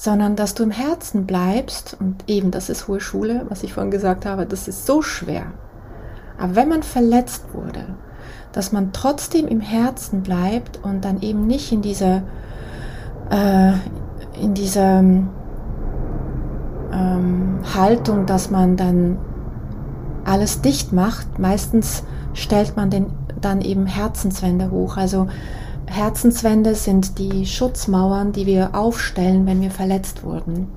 sondern 0.00 0.34
dass 0.34 0.54
du 0.54 0.62
im 0.62 0.70
Herzen 0.70 1.26
bleibst 1.26 1.94
und 2.00 2.24
eben, 2.26 2.50
das 2.50 2.70
ist 2.70 2.88
hohe 2.88 3.00
Schule, 3.00 3.44
was 3.50 3.62
ich 3.62 3.74
vorhin 3.74 3.90
gesagt 3.90 4.24
habe, 4.24 4.46
das 4.46 4.66
ist 4.66 4.86
so 4.86 5.02
schwer. 5.02 5.52
Aber 6.38 6.56
wenn 6.56 6.70
man 6.70 6.82
verletzt 6.82 7.44
wurde, 7.52 7.84
dass 8.52 8.72
man 8.72 8.94
trotzdem 8.94 9.46
im 9.46 9.60
Herzen 9.60 10.22
bleibt 10.22 10.82
und 10.82 11.04
dann 11.04 11.20
eben 11.20 11.46
nicht 11.46 11.70
in 11.70 11.82
diese, 11.82 12.22
äh, 13.28 13.72
in 14.42 14.54
dieser 14.54 15.00
ähm, 16.92 17.58
Haltung, 17.74 18.24
dass 18.24 18.50
man 18.50 18.78
dann 18.78 19.18
alles 20.24 20.62
dicht 20.62 20.94
macht. 20.94 21.38
Meistens 21.38 22.04
stellt 22.32 22.74
man 22.74 22.88
den, 22.88 23.12
dann 23.38 23.60
eben 23.60 23.84
Herzenswände 23.84 24.70
hoch. 24.70 24.96
Also 24.96 25.26
Herzenswände 25.90 26.74
sind 26.74 27.18
die 27.18 27.46
Schutzmauern, 27.46 28.32
die 28.32 28.46
wir 28.46 28.74
aufstellen, 28.74 29.46
wenn 29.46 29.60
wir 29.60 29.70
verletzt 29.70 30.22
wurden. 30.22 30.68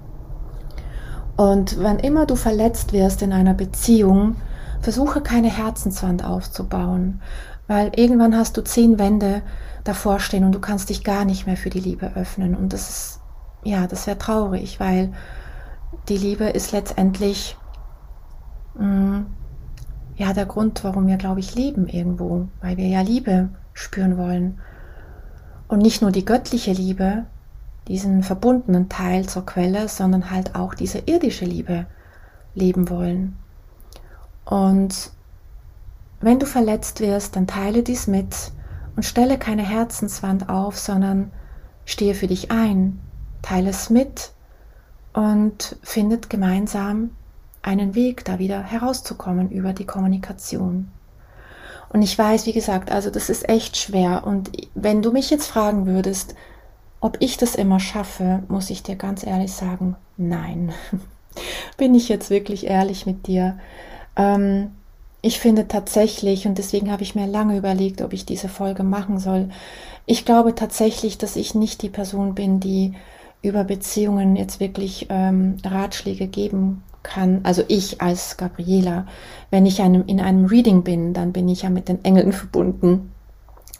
Und 1.35 1.79
wenn 1.79 1.99
immer 1.99 2.25
du 2.25 2.35
verletzt 2.35 2.93
wirst 2.93 3.21
in 3.21 3.31
einer 3.31 3.53
Beziehung, 3.53 4.35
versuche 4.81 5.21
keine 5.21 5.49
Herzenswand 5.49 6.25
aufzubauen, 6.25 7.21
weil 7.67 7.91
irgendwann 7.95 8.35
hast 8.35 8.57
du 8.57 8.63
zehn 8.63 8.99
Wände 8.99 9.41
davor 9.83 10.19
stehen 10.19 10.43
und 10.43 10.53
du 10.53 10.59
kannst 10.59 10.89
dich 10.89 11.03
gar 11.03 11.25
nicht 11.25 11.45
mehr 11.45 11.57
für 11.57 11.69
die 11.69 11.79
Liebe 11.79 12.11
öffnen. 12.15 12.55
Und 12.55 12.73
das 12.73 12.89
ist, 12.89 13.21
ja, 13.63 13.87
das 13.87 14.07
wäre 14.07 14.17
traurig, 14.17 14.79
weil 14.79 15.13
die 16.09 16.17
Liebe 16.17 16.45
ist 16.45 16.71
letztendlich, 16.71 17.55
mh, 18.77 18.85
mm, 18.85 19.25
ja, 20.15 20.33
der 20.33 20.45
Grund, 20.45 20.83
warum 20.83 21.07
wir, 21.07 21.17
glaube 21.17 21.39
ich, 21.39 21.55
leben 21.55 21.87
irgendwo, 21.87 22.47
weil 22.61 22.77
wir 22.77 22.87
ja 22.87 23.01
Liebe 23.01 23.49
spüren 23.73 24.17
wollen 24.17 24.59
und 25.67 25.79
nicht 25.79 26.01
nur 26.01 26.11
die 26.11 26.25
göttliche 26.25 26.71
Liebe, 26.71 27.25
diesen 27.87 28.23
verbundenen 28.23 28.89
Teil 28.89 29.27
zur 29.27 29.45
Quelle, 29.45 29.87
sondern 29.89 30.31
halt 30.31 30.55
auch 30.55 30.73
diese 30.73 30.99
irdische 30.99 31.45
Liebe 31.45 31.85
leben 32.55 32.89
wollen. 32.89 33.35
Und 34.45 35.11
wenn 36.21 36.39
du 36.39 36.45
verletzt 36.45 36.99
wirst, 36.99 37.35
dann 37.35 37.47
teile 37.47 37.83
dies 37.83 38.07
mit 38.07 38.51
und 38.95 39.03
stelle 39.03 39.37
keine 39.37 39.63
Herzenswand 39.63 40.49
auf, 40.49 40.77
sondern 40.77 41.31
stehe 41.85 42.13
für 42.13 42.27
dich 42.27 42.51
ein, 42.51 42.99
teile 43.41 43.71
es 43.71 43.89
mit 43.89 44.31
und 45.13 45.77
findet 45.83 46.29
gemeinsam 46.29 47.11
einen 47.61 47.95
Weg, 47.95 48.25
da 48.25 48.39
wieder 48.39 48.61
herauszukommen 48.61 49.49
über 49.49 49.73
die 49.73 49.85
Kommunikation. 49.85 50.91
Und 51.93 52.01
ich 52.01 52.17
weiß, 52.17 52.47
wie 52.47 52.53
gesagt, 52.53 52.91
also 52.91 53.11
das 53.11 53.29
ist 53.29 53.47
echt 53.47 53.77
schwer. 53.77 54.23
Und 54.25 54.51
wenn 54.73 55.03
du 55.03 55.11
mich 55.11 55.29
jetzt 55.29 55.45
fragen 55.45 55.85
würdest, 55.85 56.33
ob 56.99 57.17
ich 57.19 57.37
das 57.37 57.55
immer 57.55 57.79
schaffe, 57.79 58.43
muss 58.47 58.71
ich 58.71 58.81
dir 58.81 58.95
ganz 58.95 59.25
ehrlich 59.25 59.53
sagen, 59.53 59.95
nein. 60.17 60.73
Bin 61.77 61.93
ich 61.93 62.09
jetzt 62.09 62.29
wirklich 62.29 62.65
ehrlich 62.65 63.05
mit 63.05 63.27
dir? 63.27 63.59
Ähm, 64.15 64.71
ich 65.21 65.39
finde 65.39 65.67
tatsächlich, 65.67 66.47
und 66.47 66.57
deswegen 66.57 66.91
habe 66.91 67.03
ich 67.03 67.15
mir 67.15 67.27
lange 67.27 67.57
überlegt, 67.57 68.01
ob 68.01 68.11
ich 68.11 68.25
diese 68.25 68.49
Folge 68.49 68.83
machen 68.83 69.19
soll, 69.19 69.49
ich 70.05 70.25
glaube 70.25 70.55
tatsächlich, 70.55 71.17
dass 71.17 71.35
ich 71.35 71.55
nicht 71.55 71.81
die 71.81 71.89
Person 71.89 72.35
bin, 72.35 72.59
die 72.59 72.93
über 73.41 73.63
Beziehungen 73.63 74.35
jetzt 74.35 74.59
wirklich 74.59 75.07
ähm, 75.09 75.57
Ratschläge 75.63 76.27
geben 76.27 76.83
kann, 77.03 77.41
also 77.43 77.63
ich 77.67 78.01
als 78.01 78.37
Gabriela, 78.37 79.05
wenn 79.51 79.65
ich 79.65 79.81
einem, 79.81 80.05
in 80.07 80.19
einem 80.19 80.45
Reading 80.45 80.83
bin, 80.83 81.13
dann 81.13 81.33
bin 81.33 81.47
ich 81.49 81.61
ja 81.61 81.69
mit 81.69 81.89
den 81.89 82.03
Engeln 82.03 82.31
verbunden 82.31 83.11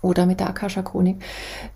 oder 0.02 0.26
mit 0.26 0.42
der 0.42 0.50
Akasha-Chronik, 0.50 1.24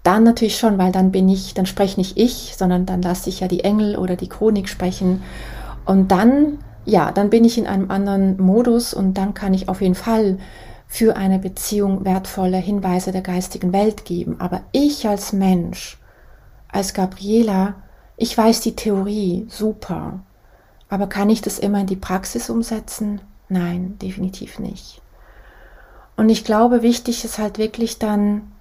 dann 0.04 0.24
natürlich 0.24 0.58
schon, 0.58 0.78
weil 0.78 0.92
dann 0.92 1.12
bin 1.12 1.30
ich, 1.30 1.54
dann 1.54 1.66
spreche 1.66 2.00
nicht 2.00 2.18
ich, 2.18 2.56
sondern 2.58 2.86
dann 2.86 3.02
lasse 3.02 3.30
ich 3.30 3.40
ja 3.40 3.48
die 3.48 3.64
Engel 3.64 3.96
oder 3.96 4.16
die 4.16 4.30
Chronik 4.30 4.68
sprechen. 4.68 5.24
Und 5.86 6.12
dann, 6.12 6.60
ja, 6.86 7.12
dann 7.12 7.30
bin 7.30 7.46
ich 7.46 7.58
in 7.58 7.66
einem 7.66 7.90
anderen 7.90 8.40
Modus 8.40 8.94
und 8.94 9.14
dann 9.16 9.34
kann 9.34 9.54
ich 9.54 9.70
auf 9.70 9.82
jeden 9.82 9.96
Fall 9.96 10.38
für 10.88 11.16
eine 11.16 11.40
Beziehung 11.40 12.06
wertvolle 12.06 12.58
Hinweise 12.58 13.12
der 13.12 13.22
geistigen 13.22 13.74
Welt 13.74 14.06
geben. 14.06 14.40
Aber 14.40 14.62
ich 14.74 15.08
als 15.08 15.34
Mensch, 15.34 15.98
als 16.68 16.94
Gabriela, 16.94 17.76
ich 18.18 18.38
weiß 18.38 18.62
die 18.62 18.76
Theorie, 18.76 19.46
super. 19.50 20.22
Aber 20.89 21.08
kann 21.08 21.30
ich 21.30 21.41
das 21.41 21.60
immer 21.60 21.82
in 21.82 21.88
die 21.88 21.95
Praxis 21.95 22.50
umsetzen? 22.50 23.21
Nein, 23.50 23.97
definitiv 24.00 24.60
nicht. 24.60 25.02
Und 26.15 26.30
ich 26.30 26.43
glaube, 26.43 26.82
wichtig 26.82 27.23
ist 27.23 27.38
halt 27.38 27.58
wirklich 27.58 28.00
dann, 28.00 28.52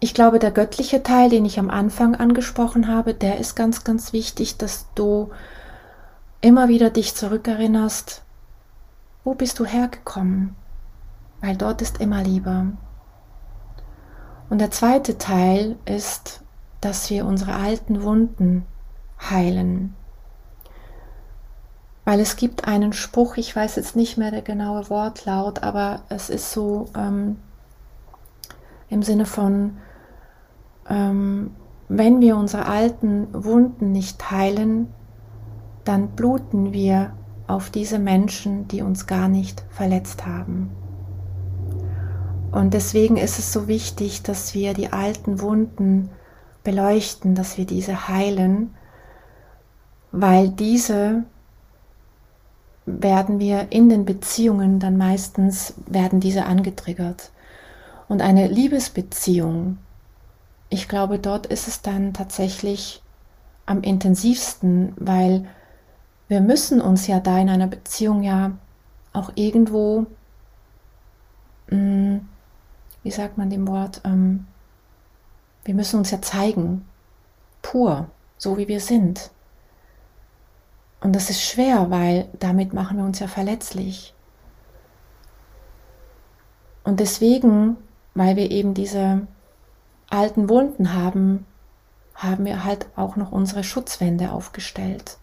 ich 0.00 0.14
glaube, 0.14 0.38
der 0.38 0.50
göttliche 0.50 1.02
Teil, 1.02 1.30
den 1.30 1.44
ich 1.44 1.58
am 1.58 1.70
Anfang 1.70 2.14
angesprochen 2.14 2.88
habe, 2.88 3.14
der 3.14 3.38
ist 3.38 3.54
ganz, 3.54 3.84
ganz 3.84 4.12
wichtig, 4.12 4.56
dass 4.56 4.86
du 4.94 5.30
immer 6.40 6.68
wieder 6.68 6.90
dich 6.90 7.14
zurückerinnerst, 7.14 8.22
wo 9.24 9.34
bist 9.34 9.58
du 9.58 9.64
hergekommen? 9.64 10.54
Weil 11.40 11.56
dort 11.56 11.82
ist 11.82 12.00
immer 12.00 12.22
Liebe. 12.22 12.72
Und 14.50 14.58
der 14.58 14.70
zweite 14.70 15.18
Teil 15.18 15.76
ist, 15.86 16.42
dass 16.80 17.08
wir 17.08 17.24
unsere 17.24 17.54
alten 17.54 18.02
Wunden 18.02 18.66
heilen. 19.30 19.94
Weil 22.04 22.20
es 22.20 22.36
gibt 22.36 22.68
einen 22.68 22.92
Spruch, 22.92 23.36
ich 23.36 23.54
weiß 23.54 23.76
jetzt 23.76 23.96
nicht 23.96 24.18
mehr 24.18 24.30
der 24.30 24.42
genaue 24.42 24.90
Wortlaut, 24.90 25.62
aber 25.62 26.02
es 26.10 26.28
ist 26.28 26.52
so 26.52 26.86
ähm, 26.96 27.36
im 28.90 29.02
Sinne 29.02 29.24
von, 29.24 29.78
ähm, 30.88 31.52
wenn 31.88 32.20
wir 32.20 32.36
unsere 32.36 32.66
alten 32.66 33.28
Wunden 33.32 33.92
nicht 33.92 34.30
heilen, 34.30 34.88
dann 35.84 36.08
bluten 36.08 36.72
wir 36.72 37.12
auf 37.46 37.70
diese 37.70 37.98
Menschen, 37.98 38.68
die 38.68 38.82
uns 38.82 39.06
gar 39.06 39.28
nicht 39.28 39.64
verletzt 39.70 40.26
haben. 40.26 40.70
Und 42.52 42.72
deswegen 42.72 43.16
ist 43.16 43.38
es 43.38 43.52
so 43.52 43.66
wichtig, 43.66 44.22
dass 44.22 44.54
wir 44.54 44.74
die 44.74 44.92
alten 44.92 45.40
Wunden 45.40 46.10
beleuchten, 46.62 47.34
dass 47.34 47.58
wir 47.58 47.66
diese 47.66 48.08
heilen, 48.08 48.74
weil 50.12 50.50
diese 50.50 51.24
werden 52.86 53.38
wir 53.38 53.68
in 53.70 53.88
den 53.88 54.04
Beziehungen 54.04 54.78
dann 54.78 54.96
meistens, 54.96 55.74
werden 55.86 56.20
diese 56.20 56.44
angetriggert. 56.44 57.30
Und 58.08 58.20
eine 58.20 58.46
Liebesbeziehung, 58.48 59.78
ich 60.68 60.88
glaube, 60.88 61.18
dort 61.18 61.46
ist 61.46 61.68
es 61.68 61.82
dann 61.82 62.12
tatsächlich 62.12 63.02
am 63.66 63.82
intensivsten, 63.82 64.92
weil 64.96 65.46
wir 66.28 66.40
müssen 66.40 66.80
uns 66.80 67.06
ja 67.06 67.20
da 67.20 67.38
in 67.38 67.48
einer 67.48 67.66
Beziehung 67.66 68.22
ja 68.22 68.52
auch 69.12 69.32
irgendwo, 69.34 70.06
mm, 71.70 72.16
wie 73.02 73.10
sagt 73.10 73.38
man 73.38 73.50
dem 73.50 73.66
Wort, 73.68 74.00
ähm, 74.04 74.46
wir 75.64 75.74
müssen 75.74 75.98
uns 75.98 76.10
ja 76.10 76.20
zeigen, 76.20 76.84
pur, 77.62 78.08
so 78.36 78.58
wie 78.58 78.68
wir 78.68 78.80
sind. 78.80 79.30
Und 81.04 81.12
das 81.12 81.28
ist 81.28 81.42
schwer, 81.42 81.90
weil 81.90 82.28
damit 82.40 82.72
machen 82.72 82.96
wir 82.96 83.04
uns 83.04 83.18
ja 83.18 83.26
verletzlich. 83.26 84.14
Und 86.82 86.98
deswegen, 86.98 87.76
weil 88.14 88.36
wir 88.36 88.50
eben 88.50 88.72
diese 88.72 89.26
alten 90.08 90.48
Wunden 90.48 90.94
haben, 90.94 91.44
haben 92.14 92.46
wir 92.46 92.64
halt 92.64 92.86
auch 92.96 93.16
noch 93.16 93.32
unsere 93.32 93.64
Schutzwände 93.64 94.32
aufgestellt. 94.32 95.18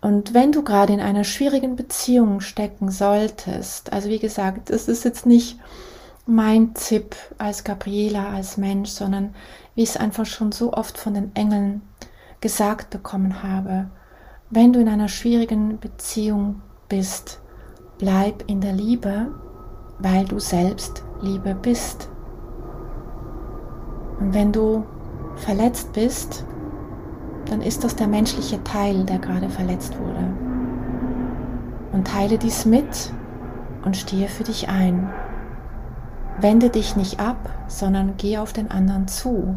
Und 0.00 0.32
wenn 0.32 0.52
du 0.52 0.62
gerade 0.62 0.92
in 0.92 1.00
einer 1.00 1.24
schwierigen 1.24 1.74
Beziehung 1.74 2.40
stecken 2.40 2.92
solltest, 2.92 3.92
also 3.92 4.08
wie 4.08 4.20
gesagt, 4.20 4.70
das 4.70 4.86
ist 4.86 5.04
jetzt 5.04 5.26
nicht 5.26 5.58
mein 6.24 6.72
Tipp 6.74 7.16
als 7.36 7.64
Gabriela, 7.64 8.28
als 8.28 8.58
Mensch, 8.58 8.90
sondern 8.90 9.34
wie 9.74 9.82
ich 9.82 9.90
es 9.90 9.96
einfach 9.96 10.24
schon 10.24 10.52
so 10.52 10.72
oft 10.72 10.98
von 10.98 11.14
den 11.14 11.34
Engeln 11.34 11.82
gesagt 12.40 12.90
bekommen 12.90 13.42
habe, 13.42 13.90
wenn 14.54 14.72
du 14.72 14.80
in 14.80 14.88
einer 14.88 15.08
schwierigen 15.08 15.80
Beziehung 15.80 16.62
bist, 16.88 17.40
bleib 17.98 18.44
in 18.46 18.60
der 18.60 18.72
Liebe, 18.72 19.32
weil 19.98 20.24
du 20.26 20.38
selbst 20.38 21.04
Liebe 21.20 21.56
bist. 21.56 22.08
Und 24.20 24.32
wenn 24.32 24.52
du 24.52 24.84
verletzt 25.34 25.92
bist, 25.92 26.44
dann 27.46 27.62
ist 27.62 27.82
das 27.82 27.96
der 27.96 28.06
menschliche 28.06 28.62
Teil, 28.62 29.04
der 29.04 29.18
gerade 29.18 29.50
verletzt 29.50 29.98
wurde. 29.98 30.32
Und 31.92 32.06
teile 32.06 32.38
dies 32.38 32.64
mit 32.64 33.12
und 33.84 33.96
stehe 33.96 34.28
für 34.28 34.44
dich 34.44 34.68
ein. 34.68 35.12
Wende 36.38 36.70
dich 36.70 36.94
nicht 36.94 37.18
ab, 37.18 37.50
sondern 37.66 38.14
geh 38.16 38.38
auf 38.38 38.52
den 38.52 38.70
anderen 38.70 39.08
zu 39.08 39.56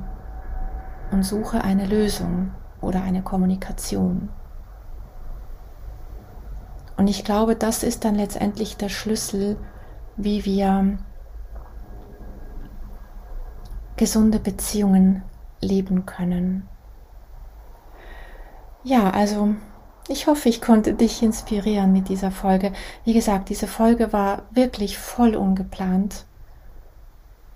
und 1.12 1.24
suche 1.24 1.64
eine 1.64 1.86
Lösung 1.86 2.52
oder 2.82 3.04
eine 3.04 3.22
Kommunikation. 3.22 4.30
Und 6.98 7.08
ich 7.08 7.24
glaube, 7.24 7.56
das 7.56 7.84
ist 7.84 8.04
dann 8.04 8.16
letztendlich 8.16 8.76
der 8.76 8.90
Schlüssel, 8.90 9.56
wie 10.18 10.44
wir 10.46 10.98
gesunde 13.96 14.40
Beziehungen 14.40 15.24
leben 15.62 16.06
können. 16.06 16.68
Ja, 18.84 19.12
also 19.12 19.56
ich 20.08 20.28
hoffe, 20.28 20.50
ich 20.50 20.62
konnte 20.62 20.94
dich 20.94 21.22
inspirieren 21.22 21.94
mit 21.94 22.10
dieser 22.10 22.32
Folge. 22.32 22.72
Wie 23.04 23.14
gesagt, 23.14 23.50
diese 23.50 23.68
Folge 23.68 24.14
war 24.14 24.44
wirklich 24.52 24.98
voll 24.98 25.36
ungeplant. 25.36 26.26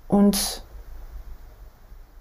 Und 0.07 0.63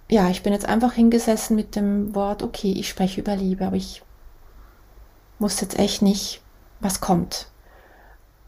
ja, 0.09 0.29
ich 0.29 0.43
bin 0.43 0.53
jetzt 0.53 0.67
einfach 0.67 0.93
hingesessen 0.93 1.57
mit 1.57 1.77
dem 1.77 2.15
Wort, 2.15 2.43
okay, 2.43 2.73
ich 2.73 2.89
spreche 2.89 3.21
über 3.21 3.37
Liebe, 3.37 3.67
aber 3.67 3.77
ich 3.77 4.03
muss 5.39 5.61
jetzt 5.61 5.79
echt 5.79 6.03
nicht 6.03 6.43
was 6.81 7.01
kommt. 7.01 7.47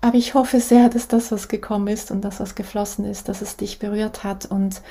Aber 0.00 0.16
ich 0.16 0.34
hoffe 0.34 0.60
sehr, 0.60 0.88
dass 0.88 1.06
das, 1.06 1.30
was 1.30 1.48
gekommen 1.48 1.86
ist 1.86 2.10
und 2.10 2.22
das, 2.22 2.40
was 2.40 2.56
geflossen 2.56 3.04
ist, 3.04 3.28
dass 3.28 3.40
es 3.40 3.56
dich 3.56 3.78
berührt 3.78 4.24
hat 4.24 4.46
und 4.46 4.82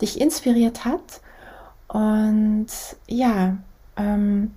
dich 0.00 0.20
inspiriert 0.20 0.84
hat. 0.84 1.20
Und 1.88 2.68
ja, 3.08 3.56
ähm, 3.96 4.54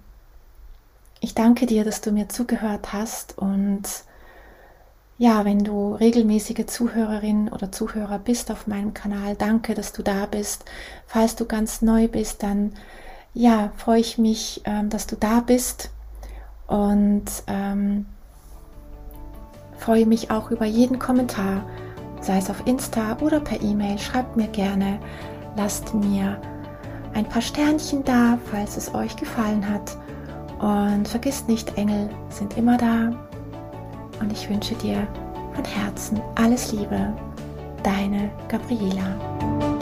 ich 1.19 1.33
danke 1.33 1.65
dir, 1.65 1.83
dass 1.83 2.01
du 2.01 2.11
mir 2.11 2.29
zugehört 2.29 2.93
hast. 2.93 3.39
Und 3.39 3.83
ja, 5.17 5.45
wenn 5.45 5.63
du 5.63 5.95
regelmäßige 5.95 6.67
Zuhörerin 6.67 7.49
oder 7.49 7.71
Zuhörer 7.71 8.19
bist 8.19 8.51
auf 8.51 8.67
meinem 8.67 8.93
Kanal, 8.93 9.35
danke, 9.35 9.73
dass 9.73 9.93
du 9.93 10.03
da 10.03 10.27
bist. 10.27 10.65
Falls 11.07 11.35
du 11.35 11.45
ganz 11.45 11.81
neu 11.81 12.07
bist, 12.07 12.43
dann 12.43 12.73
ja, 13.33 13.71
freue 13.77 13.99
ich 13.99 14.19
mich, 14.19 14.61
ähm, 14.65 14.89
dass 14.91 15.07
du 15.07 15.15
da 15.15 15.39
bist. 15.39 15.89
Und 16.67 17.25
ähm, 17.47 18.05
freue 19.77 20.05
mich 20.05 20.31
auch 20.31 20.51
über 20.51 20.65
jeden 20.65 20.99
Kommentar, 20.99 21.65
sei 22.21 22.37
es 22.37 22.49
auf 22.49 22.65
Insta 22.65 23.17
oder 23.21 23.39
per 23.39 23.61
E-Mail. 23.61 23.97
Schreibt 23.97 24.37
mir 24.37 24.47
gerne, 24.47 24.99
lasst 25.55 25.93
mir 25.93 26.37
ein 27.13 27.25
paar 27.25 27.41
Sternchen 27.41 28.03
da, 28.03 28.37
falls 28.51 28.77
es 28.77 28.93
euch 28.93 29.15
gefallen 29.15 29.67
hat. 29.67 29.97
Und 30.59 31.07
vergisst 31.07 31.47
nicht, 31.47 31.77
Engel 31.77 32.09
sind 32.29 32.57
immer 32.57 32.77
da. 32.77 33.11
Und 34.19 34.31
ich 34.31 34.49
wünsche 34.49 34.75
dir 34.75 35.07
von 35.53 35.65
Herzen 35.65 36.21
alles 36.35 36.71
Liebe. 36.71 37.13
Deine 37.83 38.31
Gabriela. 38.47 39.72